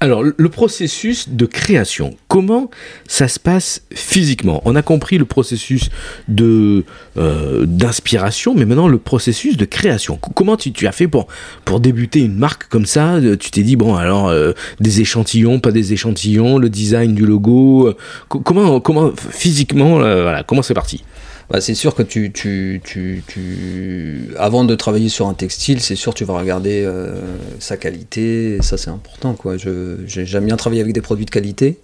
Alors, 0.00 0.22
le 0.22 0.48
processus 0.48 1.30
de 1.30 1.46
création, 1.46 2.16
comment 2.28 2.68
ça 3.08 3.28
se 3.28 3.40
passe 3.40 3.82
physiquement? 3.94 4.60
On 4.64 4.76
a 4.76 4.82
compris 4.82 5.16
le 5.16 5.24
processus 5.24 5.88
de 6.28 6.84
euh, 7.16 7.64
d'inspiration, 7.64 8.54
mais 8.54 8.66
maintenant 8.66 8.88
le 8.88 8.98
processus 8.98 9.56
de 9.56 9.64
création. 9.64 10.18
Comment 10.34 10.56
tu, 10.56 10.86
as 10.86 10.92
fait 10.92 11.08
pour, 11.08 11.28
pour 11.64 11.80
débuter 11.80 12.20
une 12.20 12.36
marque 12.36 12.68
comme 12.68 12.86
ça? 12.86 13.18
Tu 13.40 13.50
t'es 13.50 13.62
dit, 13.62 13.76
bon, 13.76 13.94
alors, 13.94 14.28
euh, 14.28 14.52
des 14.80 15.00
échantillons, 15.00 15.60
pas 15.60 15.72
des 15.72 15.92
échantillons, 15.92 16.58
le 16.58 16.68
design 16.68 17.14
du 17.14 17.24
logo, 17.24 17.88
euh, 17.88 17.96
comment, 18.28 18.80
comment 18.80 19.12
physiquement, 19.16 19.98
voilà, 19.98 20.42
comment 20.42 20.62
c'est 20.62 20.74
parti? 20.74 21.02
Bah, 21.50 21.60
c'est 21.60 21.74
sûr 21.74 21.94
que 21.94 22.02
tu, 22.02 22.32
tu, 22.32 22.80
tu, 22.84 23.22
tu, 23.26 24.28
avant 24.38 24.64
de 24.64 24.74
travailler 24.74 25.08
sur 25.08 25.28
un 25.28 25.34
textile, 25.34 25.80
c'est 25.80 25.96
sûr 25.96 26.14
tu 26.14 26.24
vas 26.24 26.38
regarder 26.38 26.82
euh, 26.84 27.20
sa 27.58 27.76
qualité, 27.76 28.56
et 28.56 28.62
ça 28.62 28.78
c'est 28.78 28.90
important. 28.90 29.34
Quoi. 29.34 29.56
Je, 29.56 29.98
j'aime 30.06 30.46
bien 30.46 30.56
travailler 30.56 30.80
avec 30.80 30.94
des 30.94 31.02
produits 31.02 31.26
de 31.26 31.30
qualité. 31.30 31.78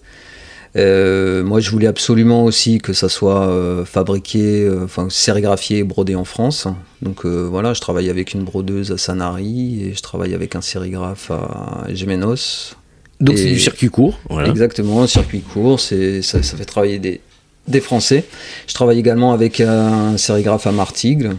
Euh, 0.76 1.42
moi, 1.42 1.58
je 1.58 1.68
voulais 1.70 1.88
absolument 1.88 2.44
aussi 2.44 2.78
que 2.78 2.92
ça 2.92 3.08
soit 3.08 3.48
euh, 3.48 3.84
fabriqué, 3.84 4.70
enfin 4.82 5.08
sérigraphié 5.10 5.78
et 5.78 5.84
brodé 5.84 6.14
en 6.14 6.24
France. 6.24 6.68
Donc 7.02 7.26
voilà, 7.26 7.74
je 7.74 7.80
travaille 7.80 8.08
avec 8.08 8.34
une 8.34 8.44
brodeuse 8.44 8.92
à 8.92 8.98
Sanary 8.98 9.82
et 9.82 9.94
je 9.94 10.00
travaille 10.00 10.32
avec 10.32 10.56
un 10.56 10.60
sérigraphe 10.60 11.30
à 11.30 11.92
Gemenos. 11.92 12.76
Donc 13.20 13.36
c'est 13.36 13.52
du 13.52 13.60
circuit 13.60 13.90
court. 13.90 14.18
Voilà. 14.30 14.48
Exactement, 14.48 15.06
circuit 15.06 15.40
court. 15.40 15.78
C'est, 15.80 16.22
ça, 16.22 16.42
ça 16.42 16.56
fait 16.56 16.64
travailler 16.64 16.98
des, 16.98 17.20
des 17.70 17.80
Français. 17.80 18.24
Je 18.66 18.74
travaille 18.74 18.98
également 18.98 19.32
avec 19.32 19.60
un 19.60 20.16
sérigraphe 20.16 20.66
à 20.66 20.72
Martigues. 20.72 21.30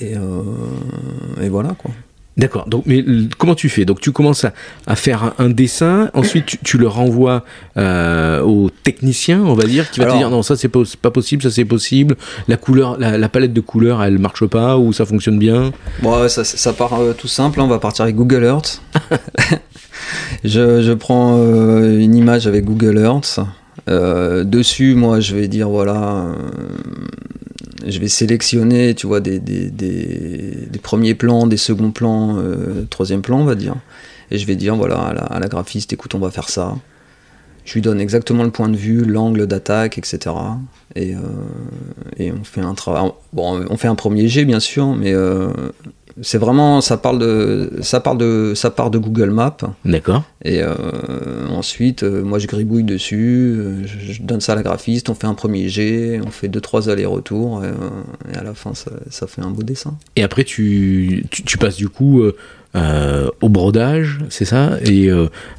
Et, 0.00 0.16
euh, 0.16 1.40
et 1.42 1.48
voilà 1.48 1.70
quoi. 1.78 1.90
D'accord. 2.36 2.68
Donc, 2.68 2.82
mais 2.86 2.98
l- 2.98 3.28
comment 3.38 3.54
tu 3.54 3.68
fais? 3.68 3.84
Donc, 3.84 4.00
tu 4.00 4.10
commences 4.10 4.44
à, 4.44 4.52
à 4.88 4.96
faire 4.96 5.34
un, 5.38 5.50
dessin. 5.50 6.10
Ensuite, 6.14 6.46
tu, 6.46 6.58
tu 6.64 6.78
le 6.78 6.88
renvoies 6.88 7.44
euh, 7.76 8.40
au 8.42 8.70
technicien, 8.70 9.40
on 9.40 9.54
va 9.54 9.62
dire, 9.68 9.88
qui 9.88 10.00
va 10.00 10.06
Alors- 10.06 10.16
te 10.16 10.20
dire 10.20 10.30
non, 10.30 10.42
ça 10.42 10.56
c'est 10.56 10.66
pas, 10.66 10.80
pas 11.00 11.12
possible, 11.12 11.44
ça 11.44 11.50
c'est 11.52 11.64
possible. 11.64 12.16
La 12.48 12.56
couleur, 12.56 12.98
la, 12.98 13.18
la 13.18 13.28
palette 13.28 13.52
de 13.52 13.60
couleurs, 13.60 14.02
elle 14.02 14.18
marche 14.18 14.44
pas 14.46 14.76
ou 14.78 14.92
ça 14.92 15.06
fonctionne 15.06 15.38
bien? 15.38 15.70
Bon, 16.02 16.28
ça, 16.28 16.42
ça 16.42 16.72
part 16.72 16.94
euh, 17.00 17.12
tout 17.12 17.28
simple, 17.28 17.60
hein, 17.60 17.64
on 17.66 17.68
va 17.68 17.78
partir 17.78 18.02
avec 18.02 18.16
Google 18.16 18.42
Earth. 18.42 18.82
je, 20.44 20.82
je 20.82 20.92
prends 20.92 21.36
euh, 21.38 22.00
une 22.00 22.16
image 22.16 22.48
avec 22.48 22.64
Google 22.64 22.98
Earth. 22.98 23.38
Euh, 23.88 24.44
dessus, 24.44 24.94
moi, 24.94 25.20
je 25.20 25.34
vais 25.34 25.48
dire, 25.48 25.68
voilà, 25.68 26.26
euh, 26.26 26.34
je 27.86 27.98
vais 27.98 28.08
sélectionner, 28.08 28.94
tu 28.94 29.06
vois, 29.06 29.20
des, 29.20 29.40
premiers 30.82 31.14
plans, 31.14 31.46
des 31.46 31.56
seconds 31.56 31.90
plans, 31.90 32.38
euh, 32.38 32.86
troisième 32.88 33.22
plan, 33.22 33.40
on 33.40 33.44
va 33.44 33.54
dire. 33.54 33.76
Et 34.30 34.38
je 34.38 34.46
vais 34.46 34.56
dire, 34.56 34.74
voilà, 34.76 34.96
à 34.96 35.38
la, 35.38 35.48
graphiste, 35.48 35.92
écoute, 35.92 36.14
on 36.14 36.18
va 36.18 36.30
faire 36.30 36.48
ça. 36.48 36.76
Je 37.64 37.74
lui 37.74 37.80
donne 37.80 38.00
exactement 38.00 38.44
le 38.44 38.50
point 38.50 38.68
de 38.68 38.76
vue, 38.76 39.04
l'angle 39.04 39.46
d'attaque, 39.46 39.96
etc. 39.96 40.34
Et, 40.96 41.14
et 42.18 42.30
on 42.30 42.44
fait 42.44 42.60
un 42.60 42.74
travail. 42.74 43.10
Bon, 43.32 43.64
on 43.70 43.76
fait 43.78 43.88
un 43.88 43.94
premier 43.94 44.28
jet, 44.28 44.44
bien 44.44 44.60
sûr, 44.60 44.94
mais 44.94 45.14
c'est 46.22 46.38
vraiment, 46.38 46.80
ça 46.80 46.96
parle 46.96 47.18
de, 47.18 47.72
ça 47.82 48.00
parle 48.00 48.18
de, 48.18 48.52
ça 48.54 48.70
part 48.70 48.90
de 48.90 48.98
Google 48.98 49.30
Maps. 49.30 49.56
D'accord. 49.84 50.22
Et 50.44 50.62
euh, 50.62 50.74
ensuite, 51.50 52.02
euh, 52.02 52.22
moi, 52.22 52.38
je 52.38 52.46
gribouille 52.46 52.84
dessus, 52.84 53.54
euh, 53.56 53.86
je, 53.86 54.12
je 54.12 54.22
donne 54.22 54.40
ça 54.40 54.52
à 54.52 54.54
la 54.54 54.62
graphiste, 54.62 55.08
on 55.08 55.14
fait 55.14 55.26
un 55.26 55.34
premier 55.34 55.68
jet, 55.68 56.20
on 56.24 56.30
fait 56.30 56.48
deux 56.48 56.60
trois 56.60 56.88
allers-retours, 56.88 57.64
et, 57.64 58.32
et 58.32 58.36
à 58.36 58.42
la 58.42 58.54
fin, 58.54 58.74
ça, 58.74 58.90
ça 59.10 59.26
fait 59.26 59.42
un 59.42 59.50
beau 59.50 59.62
dessin. 59.62 59.96
Et 60.16 60.22
après, 60.22 60.44
tu, 60.44 61.26
tu, 61.30 61.42
tu 61.42 61.58
passes 61.58 61.76
du 61.76 61.88
coup 61.88 62.22
au 63.40 63.48
brodage, 63.48 64.18
c'est 64.30 64.44
ça, 64.44 64.78
et 64.84 65.08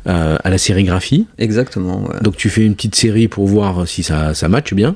à 0.05 0.49
la 0.49 0.57
sérigraphie. 0.57 1.27
Exactement. 1.37 2.03
Ouais. 2.03 2.19
Donc, 2.21 2.35
tu 2.35 2.49
fais 2.49 2.65
une 2.65 2.75
petite 2.75 2.95
série 2.95 3.27
pour 3.27 3.47
voir 3.47 3.87
si 3.87 4.03
ça, 4.03 4.33
ça 4.33 4.49
matche 4.49 4.73
bien. 4.73 4.95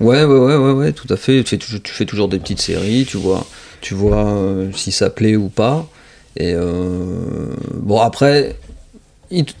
Ouais, 0.00 0.24
ouais, 0.24 0.38
ouais, 0.38 0.56
ouais, 0.56 0.72
ouais, 0.72 0.92
tout 0.92 1.12
à 1.12 1.16
fait. 1.16 1.42
Tu 1.42 1.50
fais, 1.50 1.58
toujours, 1.58 1.82
tu 1.82 1.92
fais 1.92 2.06
toujours 2.06 2.28
des 2.28 2.38
petites 2.38 2.62
séries, 2.62 3.04
tu 3.06 3.18
vois, 3.18 3.46
tu 3.80 3.94
vois 3.94 4.26
euh, 4.28 4.70
si 4.74 4.92
ça 4.92 5.10
plaît 5.10 5.36
ou 5.36 5.48
pas. 5.48 5.88
Et 6.36 6.52
euh, 6.54 7.54
bon, 7.74 7.98
après, 8.00 8.56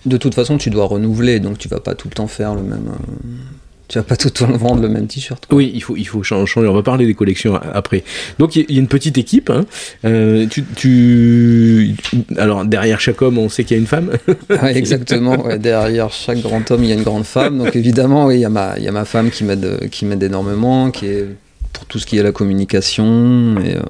de 0.06 0.16
toute 0.16 0.34
façon, 0.34 0.58
tu 0.58 0.70
dois 0.70 0.86
renouveler, 0.86 1.40
donc 1.40 1.58
tu 1.58 1.68
vas 1.68 1.80
pas 1.80 1.94
tout 1.94 2.08
le 2.08 2.14
temps 2.14 2.26
faire 2.28 2.54
le 2.54 2.62
même. 2.62 2.88
euh, 2.88 3.14
tu 3.88 3.98
vas 3.98 4.04
pas 4.04 4.14
tout 4.16 4.28
le 4.28 4.32
temps 4.32 4.46
vendre 4.56 4.80
le 4.82 4.88
même 4.88 5.08
t-shirt. 5.08 5.44
Oui, 5.50 5.72
il 5.74 5.80
faut, 5.82 5.96
il 5.96 6.04
faut 6.06 6.22
chan- 6.22 6.46
changer. 6.46 6.68
On 6.68 6.74
va 6.74 6.82
parler 6.84 7.06
des 7.06 7.14
collections 7.14 7.56
après. 7.56 8.04
Donc, 8.38 8.54
il 8.54 8.70
y 8.72 8.76
a- 8.76 8.78
une 8.80 8.86
petite 8.86 9.18
équipe. 9.18 9.50
hein. 9.50 9.66
Euh, 10.04 10.46
tu, 10.48 10.64
tu- 10.76 11.96
Alors, 12.36 12.64
derrière 12.64 13.00
chaque 13.00 13.20
homme, 13.20 13.38
on 13.38 13.48
sait 13.48 13.64
qu'il 13.64 13.76
y 13.76 13.80
a 13.80 13.80
une 13.80 13.88
femme. 13.88 14.12
Ouais, 14.62 14.76
exactement. 14.76 15.44
ouais, 15.44 15.58
derrière 15.58 16.10
chaque 16.12 16.40
grand 16.40 16.70
homme, 16.70 16.84
il 16.84 16.90
y 16.90 16.92
a 16.92 16.96
une 16.96 17.02
grande 17.02 17.24
femme. 17.24 17.58
Donc 17.58 17.74
évidemment, 17.74 18.26
oui, 18.26 18.36
il 18.36 18.40
y 18.40 18.44
a 18.44 18.48
ma, 18.48 18.74
il 18.78 18.84
y 18.84 18.88
a 18.88 18.92
ma 18.92 19.04
femme 19.04 19.30
qui 19.30 19.42
m'aide, 19.42 19.88
qui 19.90 20.04
m'aide 20.06 20.22
énormément, 20.22 20.90
qui 20.92 21.06
est 21.06 21.26
pour 21.72 21.86
tout 21.86 21.98
ce 21.98 22.06
qui 22.06 22.18
est 22.18 22.22
la 22.22 22.32
communication. 22.32 23.56
Et, 23.64 23.76
euh, 23.76 23.80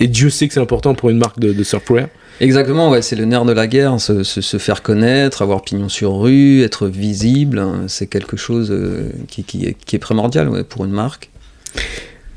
Et 0.00 0.08
Dieu 0.08 0.30
sait 0.30 0.48
que 0.48 0.54
c'est 0.54 0.60
important 0.60 0.94
pour 0.94 1.10
une 1.10 1.18
marque 1.18 1.38
de, 1.38 1.52
de 1.52 1.62
surfwear. 1.64 2.08
Exactement, 2.40 2.90
ouais, 2.90 3.02
c'est 3.02 3.14
le 3.14 3.24
nerf 3.26 3.44
de 3.44 3.52
la 3.52 3.66
guerre, 3.68 4.00
se, 4.00 4.22
se- 4.24 4.40
se 4.40 4.56
faire 4.56 4.82
connaître, 4.82 5.42
avoir 5.42 5.62
pignon 5.62 5.88
sur 5.88 6.18
rue, 6.18 6.62
être 6.62 6.88
visible, 6.88 7.58
hein, 7.60 7.82
c'est 7.88 8.06
quelque 8.08 8.36
chose 8.36 8.70
euh, 8.72 9.10
qui, 9.28 9.44
qui 9.44 9.64
est, 9.66 9.74
qui 9.74 9.94
est 9.96 10.00
primordial 10.00 10.48
ouais, 10.48 10.64
pour 10.64 10.84
une 10.84 10.90
marque. 10.92 11.30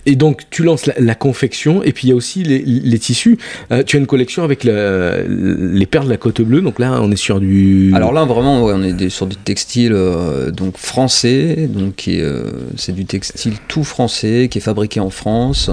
Et 0.07 0.15
donc, 0.15 0.43
tu 0.51 0.63
lances 0.63 0.85
la, 0.85 1.15
confection, 1.15 1.81
et 1.81 1.91
puis 1.91 2.07
il 2.07 2.09
y 2.11 2.13
a 2.13 2.15
aussi 2.15 2.43
les, 2.43 2.99
tissus. 2.99 3.37
Euh, 3.71 3.81
tu 3.83 3.97
as 3.97 3.99
une 3.99 4.05
collection 4.05 4.43
avec 4.43 4.63
les 4.63 5.85
perles 5.87 6.05
de 6.05 6.09
la 6.09 6.17
côte 6.17 6.41
bleue, 6.41 6.61
donc 6.61 6.77
là, 6.77 6.99
on 7.01 7.11
est 7.11 7.15
sur 7.15 7.39
du. 7.39 7.91
Alors 7.95 8.13
là, 8.13 8.23
vraiment, 8.25 8.63
on 8.63 8.83
est 8.83 9.09
sur 9.09 9.25
du 9.25 9.35
textile 9.35 9.93
euh, 9.93 10.51
donc 10.51 10.77
français, 10.77 11.67
donc 11.67 12.05
euh, 12.07 12.51
c'est 12.77 12.93
du 12.93 13.05
textile 13.05 13.55
tout 13.67 13.83
français, 13.83 14.47
qui 14.49 14.59
est 14.59 14.61
fabriqué 14.61 14.99
en 14.99 15.09
France, 15.09 15.71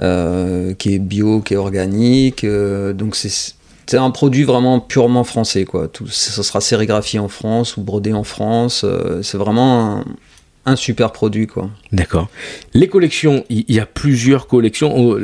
qui 0.00 0.94
est 0.94 0.98
bio, 0.98 1.40
qui 1.40 1.54
est 1.54 1.58
organique, 1.58 2.44
donc 2.44 3.14
c'est 3.14 3.96
un 3.96 4.10
produit 4.10 4.44
vraiment 4.44 4.80
purement 4.80 5.24
français, 5.24 5.64
quoi. 5.64 5.86
Tout, 5.86 6.08
ça 6.08 6.42
sera 6.42 6.60
sérigraphié 6.60 7.20
en 7.20 7.28
France 7.28 7.76
ou 7.76 7.82
brodé 7.82 8.12
en 8.12 8.24
France. 8.24 8.84
c'est 9.22 9.38
vraiment 9.38 10.02
un 10.66 10.76
super 10.76 11.12
produit, 11.12 11.46
quoi. 11.46 11.70
D'accord. 11.92 12.28
Les 12.74 12.88
collections, 12.88 13.44
il 13.50 13.64
y, 13.68 13.80
a 13.80 13.86
plusieurs 13.86 14.46
collections. 14.46 15.18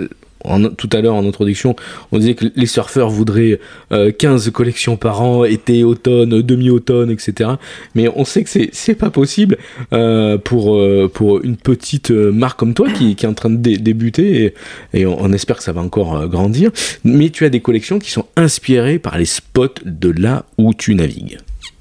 Tout 0.76 0.88
à 0.92 1.00
l'heure, 1.00 1.14
en 1.16 1.26
introduction, 1.26 1.74
on 2.12 2.18
disait 2.18 2.34
que 2.34 2.44
les 2.54 2.66
surfeurs 2.66 3.10
voudraient 3.10 3.58
euh, 3.90 4.12
15 4.12 4.50
collections 4.50 4.96
par 4.96 5.20
an, 5.20 5.42
été, 5.44 5.82
automne, 5.82 6.40
demi-automne, 6.40 7.10
etc. 7.10 7.50
Mais 7.96 8.08
on 8.14 8.24
sait 8.24 8.44
que 8.44 8.50
c'est 8.70 8.94
pas 8.94 9.10
possible 9.10 9.58
euh, 9.92 10.38
pour, 10.38 10.76
euh, 10.76 11.10
pour 11.12 11.42
une 11.42 11.56
petite 11.56 12.12
euh, 12.12 12.30
marque 12.30 12.60
comme 12.60 12.74
toi 12.74 12.88
qui, 12.90 13.10
est 13.10 13.26
en 13.26 13.34
train 13.34 13.50
de 13.50 13.56
dé- 13.56 13.78
débuter 13.78 14.54
et, 14.94 15.04
on, 15.04 15.32
espère 15.32 15.56
que 15.56 15.64
ça 15.64 15.72
va 15.72 15.80
encore 15.80 16.16
euh, 16.16 16.26
grandir. 16.28 16.70
Mais 17.02 17.30
tu 17.30 17.44
as 17.44 17.48
des 17.48 17.60
collections 17.60 17.98
qui 17.98 18.12
sont 18.12 18.26
inspirées 18.36 19.00
par 19.00 19.18
les 19.18 19.24
spots 19.24 19.82
de 19.84 20.10
là 20.10 20.44
où 20.58 20.74
tu 20.74 20.94
navigues. 20.94 21.38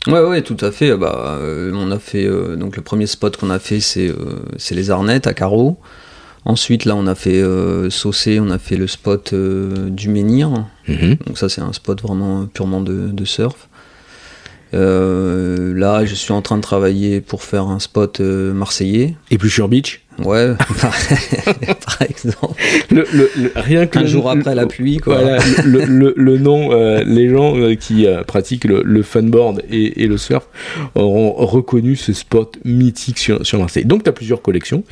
Ouais, 0.07 0.21
ouais, 0.21 0.41
tout 0.41 0.57
à 0.61 0.71
fait. 0.71 0.95
Bah, 0.95 1.37
euh, 1.39 1.71
on 1.73 1.91
a 1.91 1.99
fait 1.99 2.25
euh, 2.25 2.55
donc 2.55 2.75
le 2.75 2.81
premier 2.81 3.07
spot 3.07 3.37
qu'on 3.37 3.49
a 3.49 3.59
fait, 3.59 3.79
c'est 3.79 4.07
euh, 4.09 4.15
c'est 4.57 4.75
les 4.75 4.91
Arnettes 4.91 5.27
à 5.27 5.33
carreaux. 5.33 5.79
Ensuite, 6.47 6.85
là, 6.85 6.95
on 6.95 7.07
a 7.07 7.15
fait 7.15 7.41
euh, 7.41 7.89
Saucé, 7.89 8.39
on 8.39 8.51
a 8.51 8.59
fait 8.59 8.77
le 8.77 8.85
spot 8.85 9.33
euh, 9.33 9.89
du 9.89 10.09
Menhir. 10.09 10.67
Mhm. 10.87 11.15
Donc 11.25 11.39
ça, 11.39 11.49
c'est 11.49 11.61
un 11.61 11.73
spot 11.73 11.99
vraiment 12.03 12.45
purement 12.45 12.81
de, 12.81 13.07
de 13.07 13.25
surf. 13.25 13.67
Euh, 14.75 15.73
là, 15.73 16.05
je 16.05 16.13
suis 16.13 16.33
en 16.33 16.43
train 16.43 16.57
de 16.57 16.61
travailler 16.61 17.19
pour 17.21 17.41
faire 17.43 17.67
un 17.67 17.79
spot 17.79 18.19
euh, 18.19 18.53
marseillais. 18.53 19.15
Et 19.31 19.39
plus 19.39 19.49
sur 19.49 19.67
Beach? 19.67 20.04
Ouais, 20.23 20.53
par 20.81 22.01
exemple. 22.07 22.55
le, 22.89 23.05
le- 23.13 23.29
le- 23.35 23.51
rien 23.55 23.85
que 23.85 23.99
Un 23.99 24.03
le- 24.03 24.07
jour 24.07 24.29
après 24.29 24.55
la 24.55 24.65
pluie, 24.65 24.97
quoi. 24.97 25.19
Voilà, 25.19 25.39
le, 25.65 26.37
nom, 26.37 26.71
euh, 26.71 27.03
les 27.05 27.27
gens 27.29 27.57
euh, 27.57 27.75
qui 27.75 28.05
euh, 28.07 28.23
pratiquent 28.23 28.63
le, 28.63 29.03
funboard 29.03 29.61
et, 29.69 30.03
et 30.03 30.07
le 30.07 30.17
surf 30.17 30.47
auront 30.95 31.33
reconnu 31.33 31.95
ce 31.95 32.13
spot 32.13 32.57
mythique 32.63 33.17
sur, 33.19 33.45
sur 33.45 33.59
Marseille. 33.59 33.85
Donc, 33.85 34.03
tu 34.03 34.09
as 34.09 34.13
plusieurs 34.13 34.41
collections. 34.41 34.83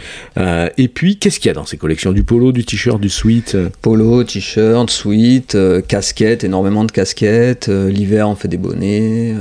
Et 0.78 0.88
puis, 0.88 1.18
qu'est-ce 1.18 1.40
qu'il 1.40 1.48
y 1.50 1.52
a 1.52 1.56
dans 1.56 1.66
ces 1.66 1.78
collections? 1.78 2.12
Du 2.12 2.24
polo, 2.24 2.52
du 2.52 2.66
t-shirt, 2.66 3.00
du 3.00 3.10
sweat 3.10 3.56
Polo, 3.82 4.24
t-shirt, 4.24 4.90
sweat, 4.90 5.58
casquette, 5.88 6.44
énormément 6.44 6.84
de 6.84 6.92
casquettes. 6.92 7.70
L'hiver, 7.70 8.28
on 8.30 8.36
fait 8.36 8.48
des 8.50 8.58
bonnets. 8.58 9.36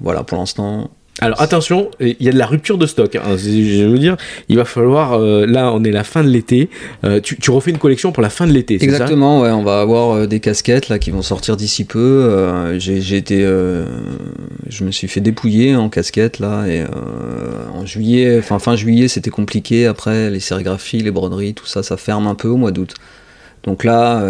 voilà, 0.00 0.22
pour 0.24 0.38
l'instant, 0.38 0.90
Alors, 1.22 1.40
attention, 1.42 1.90
il 2.00 2.16
y 2.20 2.28
a 2.28 2.32
de 2.32 2.38
la 2.38 2.46
rupture 2.46 2.78
de 2.78 2.86
stock. 2.86 3.14
hein. 3.16 3.36
Je 3.36 3.84
veux 3.84 3.98
dire, 3.98 4.16
il 4.48 4.56
va 4.56 4.64
falloir. 4.64 5.14
euh, 5.14 5.44
là, 5.44 5.72
on 5.72 5.84
est 5.84 5.90
la 5.90 6.04
fin 6.04 6.24
de 6.24 6.28
l'été. 6.28 6.70
Euh, 7.04 7.20
tu, 7.20 7.50
refais 7.50 7.70
une 7.70 7.78
collection 7.78 8.10
pour 8.12 8.22
la 8.22 8.30
fin 8.30 8.46
de 8.46 8.52
l'été, 8.52 8.78
c'est 8.78 8.86
ça? 8.86 8.92
Exactement, 8.92 9.42
ouais, 9.42 9.50
on 9.50 9.62
va 9.62 9.80
avoir 9.80 10.12
euh, 10.16 10.26
des 10.26 10.40
casquettes 10.40 10.88
là 10.88 10.98
qui 10.98 11.10
vont 11.10 11.20
sortir 11.22 11.56
d'ici 11.56 11.84
peu. 11.84 12.78
J'ai 12.78 13.16
été, 13.16 13.40
je 13.42 14.84
me 14.84 14.90
suis 14.90 15.08
fait 15.08 15.20
dépouiller 15.20 15.76
en 15.76 15.88
casquette 15.88 16.38
là 16.38 16.64
en 17.74 17.84
juillet, 17.84 18.38
enfin 18.38 18.58
fin 18.58 18.76
juillet, 18.76 19.08
c'était 19.08 19.30
compliqué. 19.30 19.86
Après 19.86 20.30
les 20.30 20.40
sérigraphies, 20.40 21.00
les 21.00 21.10
broderies, 21.10 21.54
tout 21.54 21.66
ça, 21.66 21.82
ça 21.82 21.96
ferme 21.96 22.26
un 22.26 22.34
peu 22.34 22.48
au 22.48 22.56
mois 22.56 22.70
d'août. 22.70 22.94
Donc 23.64 23.84
là, 23.84 24.22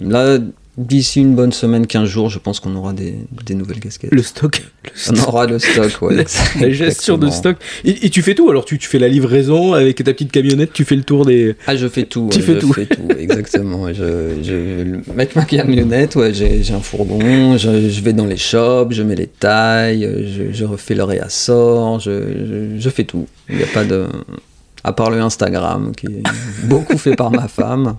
là, 0.00 0.38
d'ici 0.78 1.20
une 1.20 1.34
bonne 1.34 1.52
semaine, 1.52 1.86
15 1.86 2.06
jours, 2.08 2.28
je 2.28 2.38
pense 2.38 2.60
qu'on 2.60 2.74
aura 2.76 2.92
des, 2.92 3.14
des 3.44 3.54
nouvelles 3.54 3.80
casquettes. 3.80 4.12
Le 4.12 4.22
stock. 4.22 4.62
le 4.84 5.12
On 5.12 5.22
aura 5.22 5.46
le 5.46 5.58
stock, 5.58 6.02
ouais. 6.02 6.24
La 6.60 6.70
gestion 6.70 7.16
de 7.16 7.30
stock. 7.30 7.56
Et, 7.84 8.06
et 8.06 8.10
tu 8.10 8.20
fais 8.22 8.34
tout 8.34 8.50
Alors, 8.50 8.64
tu, 8.66 8.78
tu 8.78 8.86
fais 8.86 8.98
la 8.98 9.08
livraison 9.08 9.72
avec 9.72 9.96
ta 9.96 10.12
petite 10.12 10.30
camionnette, 10.32 10.72
tu 10.74 10.84
fais 10.84 10.96
le 10.96 11.02
tour 11.02 11.24
des. 11.24 11.56
Ah, 11.66 11.76
je 11.76 11.88
fais 11.88 12.04
tout. 12.04 12.28
Tu 12.30 12.38
ouais, 12.38 12.44
fais 12.44 12.54
je 12.54 12.58
tout. 12.58 12.72
fais 12.72 12.86
tout, 12.86 13.08
exactement. 13.18 13.92
je, 13.92 14.34
je, 14.42 15.10
avec 15.10 15.34
ma 15.34 15.44
camionnette, 15.44 16.14
ouais, 16.16 16.34
j'ai 16.34 16.72
un 16.74 16.80
fourgon, 16.80 17.56
je, 17.56 17.88
je 17.88 18.00
vais 18.02 18.12
dans 18.12 18.26
les 18.26 18.36
shops, 18.36 18.90
je 18.90 19.02
mets 19.02 19.16
les 19.16 19.28
tailles, 19.28 20.06
je, 20.26 20.52
je 20.52 20.64
refais 20.64 20.94
le 20.94 21.04
réassort, 21.04 22.00
je, 22.00 22.90
fais 22.90 23.04
tout. 23.04 23.26
Il 23.48 23.56
n'y 23.56 23.62
a 23.62 23.66
pas 23.68 23.84
de. 23.84 24.06
À 24.84 24.92
part 24.92 25.10
le 25.10 25.20
Instagram, 25.20 25.92
qui 25.96 26.06
est 26.06 26.22
beaucoup 26.64 26.96
fait 26.98 27.16
par 27.16 27.30
ma 27.30 27.48
femme. 27.48 27.96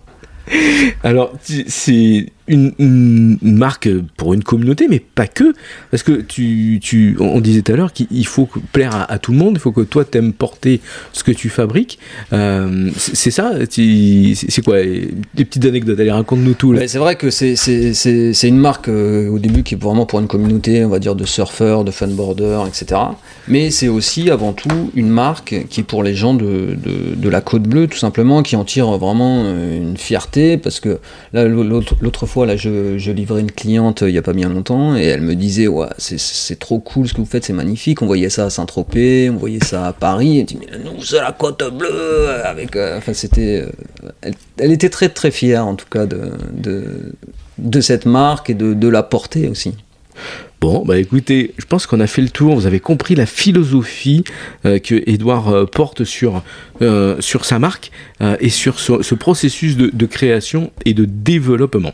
Alors, 1.03 1.33
c'est 1.67 2.27
une, 2.47 3.37
marque 3.41 3.89
pour 4.17 4.33
une 4.33 4.43
communauté, 4.43 4.87
mais 4.89 4.99
pas 4.99 5.27
que. 5.27 5.53
Parce 5.91 6.03
que 6.03 6.13
tu, 6.13 6.79
tu, 6.81 7.17
on 7.19 7.39
disait 7.41 7.61
tout 7.61 7.73
à 7.73 7.75
l'heure 7.75 7.93
qu'il 7.93 8.07
il 8.11 8.25
faut 8.25 8.47
plaire 8.71 9.05
à, 9.09 9.19
tout 9.19 9.31
le 9.31 9.37
monde, 9.37 9.53
il 9.55 9.59
faut 9.59 9.71
que 9.71 9.81
toi 9.81 10.05
t'aimes 10.05 10.33
porter 10.33 10.81
ce 11.13 11.23
que 11.23 11.31
tu 11.31 11.49
fabriques. 11.49 11.99
Euh, 12.33 12.89
c'est 12.97 13.31
ça 13.31 13.53
C'est 13.69 14.61
quoi 14.63 14.77
Des 14.81 15.45
petites 15.45 15.65
anecdotes, 15.65 15.99
allez, 15.99 16.11
raconte-nous 16.11 16.53
tout. 16.53 16.75
C'est 16.87 16.97
vrai 16.99 17.15
que 17.15 17.29
c'est- 17.29 18.47
une 18.47 18.57
marque 18.57 18.87
euh, 18.87 19.27
au 19.29 19.39
début 19.39 19.63
qui 19.63 19.75
est 19.75 19.81
vraiment 19.81 20.05
pour 20.05 20.19
une 20.19 20.27
communauté, 20.27 20.85
on 20.85 20.89
va 20.89 20.99
dire, 20.99 21.15
de 21.15 21.25
surfeurs, 21.25 21.83
de 21.83 21.91
funboarders, 21.91 22.65
etc. 22.67 23.01
Mais 23.47 23.71
c'est 23.71 23.87
aussi 23.89 24.29
avant 24.29 24.53
tout 24.53 24.91
une 24.95 25.09
marque 25.09 25.65
qui 25.69 25.81
est 25.81 25.83
pour 25.83 26.03
les 26.03 26.15
gens 26.15 26.33
de, 26.33 26.75
de, 26.81 27.15
de 27.15 27.29
la 27.29 27.41
Côte 27.41 27.63
Bleue, 27.63 27.87
tout 27.87 27.97
simplement, 27.97 28.43
qui 28.43 28.55
en 28.55 28.63
tirent 28.63 28.97
vraiment 28.97 29.43
euh, 29.45 29.77
une 29.77 29.97
fierté, 29.97 30.57
parce 30.57 30.79
que 30.79 30.99
là, 31.33 31.45
l'autre 31.47 32.25
fois, 32.25 32.36
là, 32.45 32.55
je, 32.55 33.11
livrais 33.11 33.41
une 33.41 33.51
cliente 33.51 34.03
euh, 34.03 34.09
il 34.09 34.15
y 34.15 34.17
a 34.17 34.21
pas 34.21 34.33
bien 34.33 34.49
longtemps 34.49 34.95
et 34.95 35.03
elle 35.03 35.21
me 35.21 35.35
disait 35.35 35.67
Ouais, 35.67 35.87
c'est- 35.97 36.59
trop 36.59 36.79
cool 36.79 37.07
ce 37.07 37.13
que 37.13 37.19
vous 37.19 37.25
faites, 37.25 37.45
c'est 37.45 37.53
magnifique. 37.53 38.01
On 38.01 38.05
voyait 38.05 38.29
ça 38.29 38.45
à 38.45 38.49
Saint-Tropez, 38.49 39.29
on 39.29 39.37
voyait 39.37 39.63
ça 39.63 39.85
à 39.87 39.93
Paris. 39.93 40.43
Dis 40.43 40.57
Mais 40.59 40.77
nous, 40.77 41.01
c'est 41.03 41.21
la 41.21 41.31
côte 41.31 41.63
bleue. 41.77 42.29
Avec, 42.43 42.75
euh, 42.75 42.97
enfin, 42.97 43.11
euh, 43.37 43.69
elle, 44.21 44.33
elle 44.57 44.71
était 44.71 44.89
très, 44.89 45.09
très 45.09 45.31
fière, 45.31 45.67
en 45.67 45.75
tout 45.75 45.85
cas, 45.89 46.05
de, 46.05 46.31
de, 47.57 47.81
cette 47.81 48.05
marque 48.05 48.49
et 48.49 48.53
de, 48.53 48.73
de 48.73 48.87
la 48.87 49.03
porter 49.03 49.47
aussi. 49.47 49.73
Bon, 50.59 50.83
bah 50.83 50.97
écoutez, 50.97 51.53
je 51.59 51.65
pense 51.65 51.85
qu'on 51.85 51.99
a 51.99 52.07
fait 52.07 52.23
le 52.23 52.29
tour. 52.29 52.55
Vous 52.55 52.65
avez 52.65 52.79
compris 52.79 53.13
la 53.13 53.27
philosophie 53.27 54.23
euh, 54.65 54.79
que 54.79 55.03
Edouard 55.07 55.69
porte 55.69 56.03
sur, 56.03 56.41
sur 57.19 57.45
sa 57.45 57.59
marque 57.59 57.91
et 58.39 58.49
sur 58.49 58.79
ce, 58.79 59.03
ce 59.03 59.15
processus 59.15 59.77
de, 59.77 59.91
de 59.93 60.05
création 60.07 60.71
et 60.85 60.93
de 60.93 61.05
développement. 61.05 61.93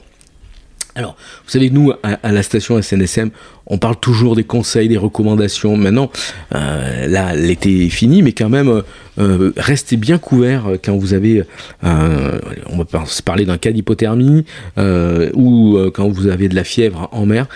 Alors, 0.96 1.16
vous 1.46 1.50
savez 1.50 1.70
que 1.70 1.74
nous, 1.74 1.92
à, 2.04 2.32
la 2.32 2.44
station 2.44 2.80
SNSM, 2.80 3.32
on 3.66 3.78
parle 3.78 3.96
toujours 4.00 4.36
des 4.36 4.44
conseils, 4.44 4.88
des 4.88 4.98
recommandations. 4.98 5.76
Maintenant, 5.76 6.12
euh, 6.54 7.08
là, 7.08 7.36
l'été 7.36 7.86
est 7.86 7.90
fini, 7.90 8.22
mais 8.22 8.34
quand 8.34 8.50
même, 8.50 8.70
euh, 8.70 8.82
euh, 9.20 9.52
restez 9.58 9.96
bien 9.96 10.18
couverts 10.18 10.68
euh, 10.68 10.78
quand 10.84 10.98
vous 10.98 11.14
avez, 11.14 11.44
euh, 11.84 12.40
on 12.70 12.78
va 12.78 12.86
parler 13.26 13.46
d'un 13.46 13.58
cas 13.58 13.72
d'hypothermie 13.72 14.46
ou 15.34 15.78
quand 15.94 16.10
vous 16.10 16.28
avez 16.28 16.48
de 16.50 16.56
la 16.56 16.64
fièvre 16.64 17.10
en 17.12 17.26
mer. 17.26 17.48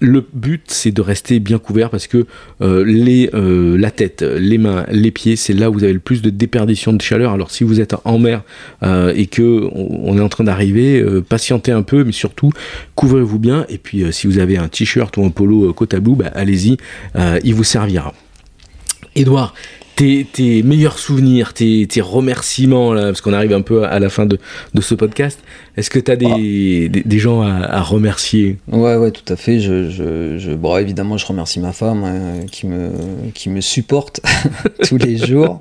Le 0.00 0.24
but, 0.32 0.64
c'est 0.68 0.90
de 0.90 1.00
rester 1.00 1.38
bien 1.38 1.58
couvert 1.58 1.90
parce 1.90 2.06
que 2.06 2.26
les, 2.60 3.30
la 3.32 3.90
tête, 3.90 4.22
les 4.22 4.58
mains, 4.58 4.84
les 4.90 5.10
pieds, 5.10 5.36
c'est 5.36 5.52
là 5.52 5.70
où 5.70 5.74
vous 5.74 5.84
avez 5.84 5.92
le 5.92 5.98
plus 5.98 6.22
de 6.22 6.30
déperdition 6.30 6.92
de 6.92 7.00
chaleur. 7.00 7.32
Alors, 7.32 7.50
si 7.50 7.64
vous 7.64 7.80
êtes 7.80 7.94
en 8.04 8.18
mer 8.18 8.42
et 8.82 9.26
que 9.26 9.68
on, 9.72 10.16
est 10.18 10.20
en 10.20 10.28
train 10.28 10.44
d'arriver, 10.44 11.04
patientez 11.28 11.72
un 11.72 11.82
peu, 11.82 12.04
mais 12.04 12.12
surtout 12.12 12.50
couvrez-vous 12.94 13.38
bien. 13.38 13.66
Et 13.68 13.78
puis, 13.78 14.02
euh, 14.02 14.12
si 14.12 14.26
vous 14.26 14.38
avez 14.38 14.56
un 14.56 14.68
t-shirt 14.68 15.16
ou 15.16 15.24
un 15.24 15.30
polo 15.30 15.70
euh, 15.70 15.72
côte 15.72 15.94
à 15.94 16.00
bout, 16.00 16.14
bah, 16.14 16.30
allez-y, 16.34 16.76
euh, 17.16 17.38
il 17.44 17.54
vous 17.54 17.64
servira. 17.64 18.12
Edouard, 19.14 19.54
tes, 19.96 20.26
tes 20.30 20.62
meilleurs 20.62 20.98
souvenirs, 20.98 21.54
tes, 21.54 21.86
tes 21.86 22.00
remerciements, 22.02 22.92
là, 22.92 23.06
parce 23.06 23.20
qu'on 23.22 23.32
arrive 23.32 23.52
un 23.54 23.62
peu 23.62 23.84
à 23.84 23.98
la 23.98 24.08
fin 24.10 24.26
de, 24.26 24.38
de 24.74 24.80
ce 24.82 24.94
podcast, 24.94 25.40
est-ce 25.76 25.90
que 25.90 25.98
tu 25.98 26.10
as 26.10 26.16
des, 26.16 26.88
des, 26.88 27.02
des 27.02 27.18
gens 27.18 27.40
à, 27.42 27.52
à 27.64 27.80
remercier? 27.82 28.58
Ouais, 28.70 28.96
ouais, 28.96 29.10
tout 29.10 29.30
à 29.32 29.36
fait. 29.36 29.58
Je, 29.58 29.90
je, 29.90 30.36
je- 30.38 30.52
bon, 30.52 30.76
évidemment, 30.76 31.16
je 31.16 31.26
remercie 31.26 31.60
ma 31.60 31.72
femme 31.72 32.04
hein, 32.04 32.46
qui, 32.50 32.66
me, 32.66 32.90
qui 33.34 33.48
me 33.48 33.60
supporte 33.60 34.20
tous 34.86 34.98
les 34.98 35.16
jours 35.16 35.58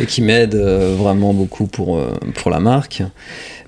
et 0.00 0.06
qui 0.06 0.20
m'aide 0.22 0.54
euh, 0.56 0.94
vraiment 0.98 1.32
beaucoup 1.32 1.66
pour, 1.66 1.96
euh, 1.98 2.10
pour 2.34 2.50
la 2.50 2.60
marque. 2.60 3.02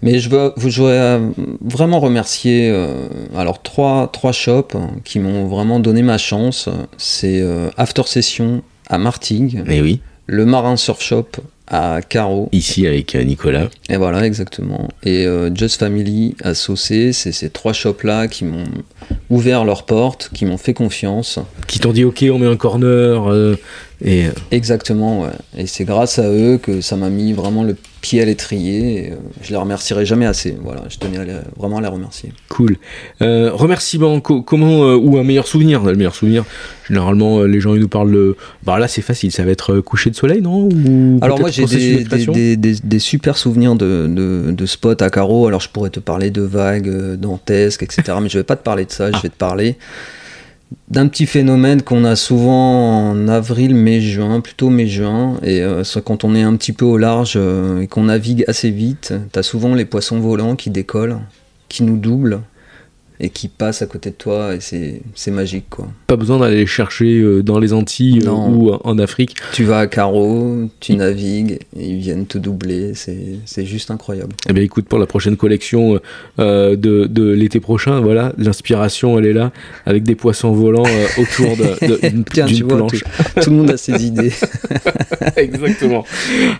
Mais 0.02 0.18
je 0.18 0.28
veux, 0.28 0.52
je 0.56 0.62
voudrais 0.80 0.98
euh, 0.98 1.30
vraiment 1.60 2.00
remercier 2.00 2.70
euh, 2.72 3.06
alors 3.36 3.62
trois, 3.62 4.08
trois 4.12 4.32
shops 4.32 4.76
qui 5.04 5.20
m'ont 5.20 5.46
vraiment 5.46 5.78
donné 5.78 6.02
ma 6.02 6.18
chance. 6.18 6.68
C'est 6.98 7.40
After 7.76 8.02
Session 8.06 8.62
à 8.92 8.98
Martigues, 8.98 9.64
Eh 9.68 9.80
oui, 9.80 10.00
le 10.26 10.44
Marin 10.44 10.76
Surf 10.76 11.00
Shop 11.00 11.26
à 11.66 12.00
Carreau. 12.06 12.50
ici 12.52 12.86
avec 12.86 13.14
euh, 13.14 13.22
Nicolas. 13.22 13.68
Et 13.88 13.96
voilà, 13.96 14.26
exactement. 14.26 14.88
Et 15.02 15.26
euh, 15.26 15.50
Just 15.54 15.80
Family 15.80 16.36
à 16.44 16.52
Saucé, 16.54 17.14
c'est 17.14 17.32
ces 17.32 17.48
trois 17.48 17.72
shops-là 17.72 18.28
qui 18.28 18.44
m'ont 18.44 18.64
ouvert 19.30 19.64
leurs 19.64 19.86
portes, 19.86 20.30
qui 20.34 20.44
m'ont 20.44 20.58
fait 20.58 20.74
confiance. 20.74 21.38
Qui 21.66 21.78
t'ont 21.78 21.92
dit, 21.92 22.04
ok, 22.04 22.24
on 22.30 22.38
met 22.38 22.46
un 22.46 22.56
corner, 22.56 23.32
euh, 23.32 23.56
et 24.04 24.26
euh, 24.26 24.30
Exactement, 24.50 25.22
ouais. 25.22 25.28
Et 25.56 25.66
c'est 25.66 25.84
grâce 25.84 26.18
à 26.18 26.28
eux 26.28 26.58
que 26.60 26.80
ça 26.80 26.96
m'a 26.96 27.08
mis 27.10 27.32
vraiment 27.32 27.62
le 27.62 27.76
pied 28.00 28.20
à 28.20 28.24
l'étrier. 28.24 29.10
euh, 29.12 29.16
je 29.42 29.50
les 29.50 29.56
remercierai 29.56 30.04
jamais 30.04 30.26
assez. 30.26 30.56
Voilà, 30.62 30.82
je 30.88 30.98
tenais 30.98 31.18
à 31.18 31.24
les- 31.24 31.32
vraiment 31.56 31.78
à 31.78 31.80
les 31.82 31.86
remercier. 31.88 32.32
Cool. 32.48 32.76
Euh, 33.22 33.50
remerciement, 33.52 34.20
co- 34.20 34.42
comment 34.42 34.84
euh, 34.84 34.96
ou 34.96 35.18
un 35.18 35.24
meilleur 35.24 35.46
souvenir? 35.46 35.82
Le 35.84 35.94
meilleur 35.94 36.14
souvenir, 36.16 36.44
généralement, 36.88 37.42
les 37.42 37.60
gens 37.60 37.74
ils 37.74 37.80
nous 37.80 37.88
parlent. 37.88 38.10
De... 38.10 38.36
Bah 38.64 38.78
là, 38.80 38.88
c'est 38.88 39.02
facile. 39.02 39.30
Ça 39.30 39.44
va 39.44 39.52
être 39.52 39.78
coucher 39.80 40.10
de 40.10 40.16
soleil, 40.16 40.40
non? 40.42 40.68
Ou 40.68 41.18
Alors 41.22 41.38
moi 41.38 41.50
j'ai 41.50 41.64
des, 41.64 41.76
des, 41.76 41.94
d'expression 41.98 42.32
des- 42.32 42.56
des- 42.56 42.76
des 42.82 42.98
super 42.98 43.38
souvenirs 43.38 43.76
de, 43.76 44.08
de, 44.08 44.50
de 44.50 44.66
spots 44.66 45.00
à 45.00 45.10
carreau. 45.10 45.46
Alors 45.46 45.60
je 45.60 45.68
pourrais 45.68 45.90
te 45.90 46.00
parler 46.00 46.30
de 46.30 46.42
vagues 46.42 47.14
dantesques, 47.14 47.84
etc. 47.84 48.02
mais 48.20 48.28
je 48.28 48.38
vais 48.38 48.44
pas 48.44 48.56
te 48.56 48.64
parler 48.64 48.84
de 48.84 48.90
ça. 48.90 49.12
Je 49.12 49.20
vais 49.22 49.28
te 49.28 49.36
parler 49.36 49.76
d'un 50.88 51.08
petit 51.08 51.26
phénomène 51.26 51.82
qu'on 51.82 52.04
a 52.04 52.16
souvent 52.16 53.10
en 53.10 53.28
avril, 53.28 53.74
mai, 53.74 54.00
juin, 54.00 54.40
plutôt 54.40 54.70
mai, 54.70 54.86
juin. 54.86 55.36
Et 55.42 55.62
euh, 55.62 55.82
quand 56.04 56.24
on 56.24 56.34
est 56.34 56.42
un 56.42 56.56
petit 56.56 56.72
peu 56.72 56.84
au 56.84 56.96
large 56.96 57.34
euh, 57.36 57.80
et 57.80 57.86
qu'on 57.86 58.04
navigue 58.04 58.44
assez 58.48 58.70
vite, 58.70 59.14
t'as 59.32 59.42
souvent 59.42 59.74
les 59.74 59.84
poissons 59.84 60.20
volants 60.20 60.56
qui 60.56 60.70
décollent, 60.70 61.18
qui 61.68 61.82
nous 61.82 61.96
doublent 61.96 62.40
et 63.22 63.30
qui 63.30 63.48
passent 63.48 63.80
à 63.80 63.86
côté 63.86 64.10
de 64.10 64.16
toi. 64.16 64.54
Et 64.54 64.58
c'est 64.60 65.30
magique 65.30 65.66
quoi. 65.70 65.88
Pas 66.06 66.16
besoin 66.16 66.38
d'aller 66.40 66.66
chercher 66.66 67.20
euh, 67.20 67.42
dans 67.42 67.58
les 67.58 67.72
Antilles 67.72 68.20
euh, 68.22 68.26
Non. 68.26 68.48
ou 68.50 68.70
euh, 68.70 68.78
en 68.84 68.98
Afrique. 68.98 69.36
Tu 69.52 69.64
vas 69.64 69.78
à 69.78 69.86
carreau, 69.86 70.68
tu 70.80 70.94
navigues 70.96 71.60
et 71.78 71.86
ils 71.88 71.98
viennent 71.98 72.26
te 72.26 72.36
doubler. 72.36 72.92
C'est 72.94 73.64
juste 73.64 73.90
incroyable. 73.90 74.34
Eh 74.48 74.52
bien, 74.52 74.62
écoute, 74.64 74.86
pour 74.86 74.98
la 74.98 75.06
prochaine 75.06 75.36
collection 75.36 76.00
euh, 76.38 76.76
de, 76.76 77.06
de 77.06 77.30
l'été 77.30 77.60
prochain, 77.60 78.00
voilà, 78.00 78.32
l'inspiration, 78.36 79.18
elle 79.18 79.26
est 79.26 79.32
là, 79.32 79.52
avec 79.86 80.02
des 80.02 80.16
poissons 80.16 80.52
volants 80.52 80.82
euh, 80.86 81.22
autour 81.22 81.56
d'une 82.46 82.64
vois, 82.66 82.76
planche. 82.76 83.04
tout, 83.34 83.40
tout 83.40 83.50
le 83.50 83.56
monde 83.56 83.70
a 83.70 83.76
ses 83.76 84.04
idées. 84.04 84.32
Exactement. 85.36 86.04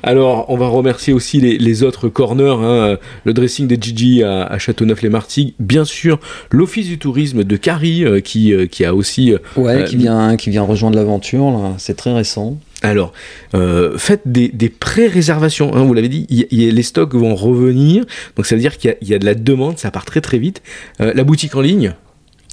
Alors, 0.03 0.46
on 0.48 0.57
va 0.57 0.68
remercier 0.68 1.12
aussi 1.12 1.40
les, 1.40 1.59
les 1.59 1.83
autres 1.83 2.09
corners, 2.09 2.57
hein, 2.62 2.98
le 3.25 3.33
dressing 3.35 3.66
de 3.66 3.83
Gigi 3.83 4.22
à, 4.22 4.44
à 4.44 4.59
Châteauneuf-les-Martigues, 4.59 5.55
bien 5.59 5.85
sûr, 5.85 6.20
l'Office 6.52 6.86
du 6.86 6.98
tourisme 6.98 7.44
de 7.44 7.56
Carrie, 7.56 8.04
euh, 8.04 8.20
qui, 8.20 8.52
euh, 8.52 8.66
qui 8.66 8.84
a 8.84 8.94
aussi... 8.94 9.32
euh, 9.32 9.38
Ouais, 9.56 9.84
qui, 9.84 9.96
vient, 9.96 10.36
qui 10.36 10.50
vient 10.50 10.62
rejoindre 10.62 10.96
l'aventure, 10.96 11.50
là. 11.50 11.74
c'est 11.78 11.96
très 11.96 12.12
récent. 12.12 12.58
alors, 12.82 13.12
euh, 13.54 13.96
faites 13.98 14.22
des, 14.26 14.48
des 14.48 14.68
pré-réservations, 14.68 15.74
hein, 15.74 15.84
vous 15.84 15.94
l'avez 15.94 16.08
dit, 16.08 16.26
y 16.30 16.46
y 16.50 16.70
les 16.70 16.82
stocks 16.82 17.14
vont 17.14 17.34
revenir, 17.34 18.04
donc 18.36 18.46
ça 18.46 18.54
veut 18.54 18.60
dire 18.60 18.76
qu'il 18.78 18.96
y 19.02 19.08
y, 19.08 19.14
a 19.14 19.18
de 19.18 19.24
la 19.24 19.34
demande, 19.34 19.78
ça 19.78 19.90
part 19.90 20.04
très 20.04 20.20
très 20.20 20.38
vite. 20.38 20.62
Euh, 21.00 21.12
la 21.14 21.24
boutique 21.24 21.54
en 21.54 21.60
ligne, 21.60 21.94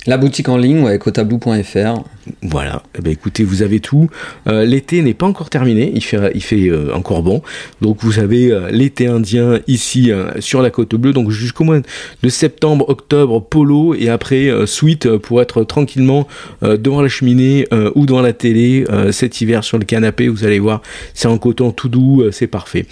La 0.07 0.17
boutique 0.17 0.47
en 0.47 0.55
ligne, 0.55 0.81
ouais, 0.81 0.97
cotablou.fr. 0.97 2.03
Voilà, 2.41 2.83
eh 2.97 3.01
ben, 3.01 3.12
écoutez, 3.12 3.43
vous 3.43 3.63
avez 3.63 3.81
tout. 3.81 4.09
Euh, 4.47 4.63
l'été 4.63 5.01
n'est 5.01 5.13
pas 5.13 5.25
encore 5.25 5.49
terminé, 5.49 5.91
il 5.93 6.01
fait, 6.01 6.69
euh, 6.69 6.93
encore 6.93 7.21
bon. 7.21 7.41
Donc 7.81 7.97
vous 8.01 8.17
avez 8.17 8.49
euh, 8.49 8.69
l'été 8.71 9.07
indien 9.07 9.59
ici 9.67 10.12
sur 10.39 10.62
la 10.62 10.69
côte 10.69 10.95
bleue, 10.95 11.12
donc 11.12 11.31
jusqu'au 11.31 11.65
mois 11.65 11.81
de 12.23 12.29
septembre, 12.29 12.88
octobre, 12.88 13.41
polo, 13.41 13.93
et 13.93 14.07
après 14.07 14.49
suite 14.65 15.17
pour 15.17 15.41
être 15.41 15.63
tranquillement 15.63 16.27
devant 16.62 17.01
la 17.01 17.09
cheminée 17.09 17.67
ou 17.95 18.05
devant 18.05 18.21
la 18.21 18.33
télé 18.33 18.85
cet 19.12 19.41
hiver 19.41 19.63
sur 19.63 19.77
le 19.77 19.85
canapé, 19.85 20.27
vous 20.27 20.45
allez 20.45 20.59
voir, 20.59 20.81
c'est 21.13 21.27
en 21.27 21.38
coton 21.38 21.71
tout 21.71 21.89
doux, 21.89 22.23
c'est 22.31 22.47
parfait. 22.47 22.85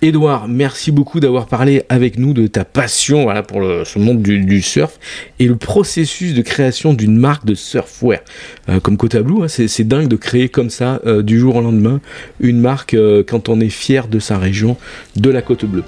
Edouard, 0.00 0.46
merci 0.46 0.92
beaucoup 0.92 1.18
d'avoir 1.18 1.46
parlé 1.46 1.82
avec 1.88 2.18
nous 2.18 2.32
de 2.32 2.46
ta 2.46 2.64
passion 2.64 3.26
pour 3.42 3.60
ce 3.84 3.98
monde 3.98 4.22
du, 4.22 4.62
surf 4.62 4.96
et 5.40 5.46
le 5.46 5.56
processus 5.56 6.34
de 6.34 6.42
création 6.42 6.94
d'une 6.94 7.16
marque 7.16 7.44
de 7.44 7.56
surfwear. 7.56 8.20
Euh, 8.68 8.78
comme 8.78 8.96
à 9.12 9.22
Blue, 9.22 9.42
hein, 9.42 9.48
c'est 9.48 9.66
c'est 9.66 9.82
dingue 9.82 10.06
de 10.06 10.14
créer 10.14 10.48
comme 10.48 10.70
ça, 10.70 11.00
euh, 11.04 11.22
du 11.22 11.40
jour 11.40 11.56
au 11.56 11.62
lendemain, 11.62 12.00
une 12.38 12.60
marque 12.60 12.94
euh, 12.94 13.24
quand 13.26 13.48
on 13.48 13.58
est 13.58 13.70
fier 13.70 14.06
de 14.06 14.20
sa 14.20 14.38
région, 14.38 14.76
de 15.16 15.30
la 15.30 15.42
Côte 15.42 15.64
Bleue. 15.64 15.84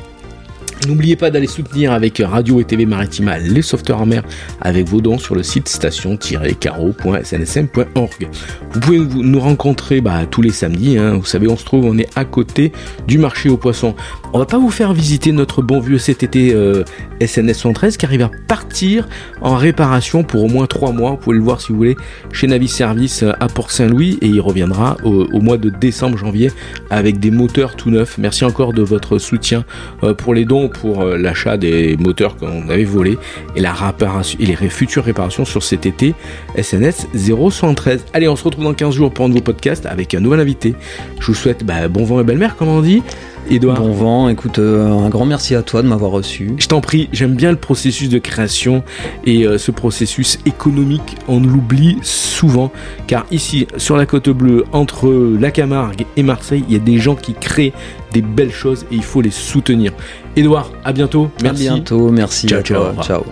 N'oubliez 0.87 1.17
pas 1.17 1.31
d'aller 1.31 1.47
soutenir 1.47 1.93
avec 1.93 2.23
Radio 2.25 2.61
et 2.61 2.65
TV 2.65 2.87
Maritima 2.87 3.39
les 3.39 3.63
sauveteurs 3.63 4.01
en 4.01 4.07
mer 4.07 4.23
avec 4.61 4.89
vos 4.89 5.01
dons 5.01 5.19
sur 5.19 5.35
le 5.35 5.43
site 5.43 5.69
station-caro.snsm.org. 5.69 8.29
Vous 8.73 8.81
pouvez 8.81 8.99
nous 8.99 9.41
rencontrer 9.41 10.01
bah, 10.01 10.25
tous 10.31 10.43
les 10.43 10.51
samedis, 10.51 10.99
hein. 10.99 11.15
vous 11.15 11.27
savez, 11.27 11.49
on 11.49 11.57
se 11.57 11.65
trouve, 11.65 11.85
on 11.85 11.99
est 11.99 12.09
à 12.17 12.25
côté 12.25 12.73
du 13.07 13.19
marché 13.19 13.49
aux 13.49 13.57
poissons. 13.57 13.95
On 14.33 14.39
va 14.39 14.47
pas 14.47 14.59
vous 14.59 14.71
faire 14.71 14.93
visiter 14.93 15.33
notre 15.33 15.63
bon 15.63 15.81
vieux 15.81 15.99
CTT 15.99 16.53
euh, 16.55 16.85
SNS 17.21 17.55
113 17.55 17.97
car 17.97 18.13
il 18.13 18.19
va 18.19 18.31
partir 18.49 19.09
en 19.41 19.57
réparation 19.57 20.23
pour 20.23 20.45
au 20.45 20.49
moins 20.49 20.67
3 20.67 20.93
mois. 20.93 21.13
Vous 21.13 21.17
pouvez 21.17 21.37
le 21.37 21.43
voir 21.43 21.61
si 21.61 21.73
vous 21.73 21.79
voulez 21.79 21.97
chez 22.33 22.47
Navi 22.47 22.69
Service 22.69 23.23
euh, 23.23 23.33
à 23.41 23.49
Port-Saint-Louis 23.49 24.19
et 24.21 24.27
il 24.27 24.41
reviendra 24.41 24.97
au, 25.05 25.41
mois 25.41 25.57
de 25.57 25.71
décembre-janvier 25.71 26.51
avec 26.91 27.19
des 27.19 27.31
moteurs 27.31 27.77
tout 27.77 27.91
neufs. 27.91 28.19
Merci 28.19 28.45
encore 28.45 28.73
de 28.73 28.83
votre 28.83 29.19
soutien 29.19 29.65
euh, 30.03 30.15
pour 30.15 30.35
les 30.35 30.45
dons, 30.45 30.69
pour 30.69 31.03
euh, 31.03 31.17
l'achat 31.17 31.57
des 31.57 31.97
moteurs 31.99 32.37
qu'on 32.37 32.69
avait 32.69 32.85
volés 32.85 33.19
et 33.57 33.61
la 33.61 33.73
réparation 33.73 34.39
et 34.41 34.47
les 34.47 34.57
futures 34.69 35.05
réparations 35.05 35.45
sur 35.45 35.63
cet 35.63 35.87
été 35.87 36.15
SNS 36.57 37.09
0113. 37.15 38.07
Allez, 38.13 38.29
on 38.29 38.37
se 38.37 38.45
retrouve 38.45 38.65
dans 38.65 38.75
15 38.75 38.95
jours 38.95 39.13
pour 39.13 39.25
un 39.25 39.29
nouveau 39.29 39.41
podcast 39.41 39.87
avec 39.87 40.15
un 40.15 40.21
nouvel 40.21 40.41
invité. 40.41 40.75
Je 41.19 41.27
vous 41.27 41.35
souhaite 41.35 41.65
bah, 41.65 41.89
bon 41.89 42.05
vent 42.05 42.21
et 42.21 42.25
belle 42.25 42.39
mer, 42.39 42.57
comme 42.57 42.69
on 42.69 42.81
dit. 42.81 43.03
Edouard. 43.49 43.81
Bon 43.81 43.93
vent, 43.93 44.29
écoute, 44.29 44.59
euh, 44.59 44.87
un 44.87 45.09
grand 45.09 45.25
merci 45.25 45.55
à 45.55 45.63
toi 45.63 45.83
de 45.83 45.89
m'avoir 45.89 46.11
reçu. 46.11 46.53
Je 46.59 46.67
t'en 46.67 46.81
prie, 46.81 47.09
j'aime 47.13 47.35
bien 47.35 47.51
le 47.51 47.57
processus 47.57 48.09
de 48.09 48.19
création 48.19 48.83
et 49.25 49.47
euh, 49.47 49.59
ce 49.59 49.71
processus 49.71 50.39
économique, 50.47 51.17
on 51.29 51.41
l'oublie 51.41 51.99
souvent 52.03 52.71
car 53.07 53.27
ici, 53.31 53.67
sur 53.77 53.97
la 53.97 54.07
côte 54.07 54.29
bleue, 54.29 54.65
entre 54.73 55.11
la 55.39 55.51
Camargue 55.51 56.07
et 56.17 56.23
Marseille, 56.23 56.65
il 56.69 56.75
y 56.75 56.77
a 56.77 56.81
des 56.81 56.99
gens 56.99 57.15
qui 57.15 57.35
créent 57.35 57.73
des 58.13 58.23
belles 58.23 58.53
choses 58.53 58.87
et 58.91 58.97
il 58.97 59.05
faut 59.05 59.21
les 59.21 59.31
soutenir. 59.31 59.93
Edouard, 60.37 60.71
à 60.85 60.93
bientôt. 60.93 61.31
Merci. 61.43 61.69
À 61.69 61.75
bientôt, 61.75 62.11
merci 62.11 62.47
Ciao. 62.49 62.63
Ciao. 63.03 63.25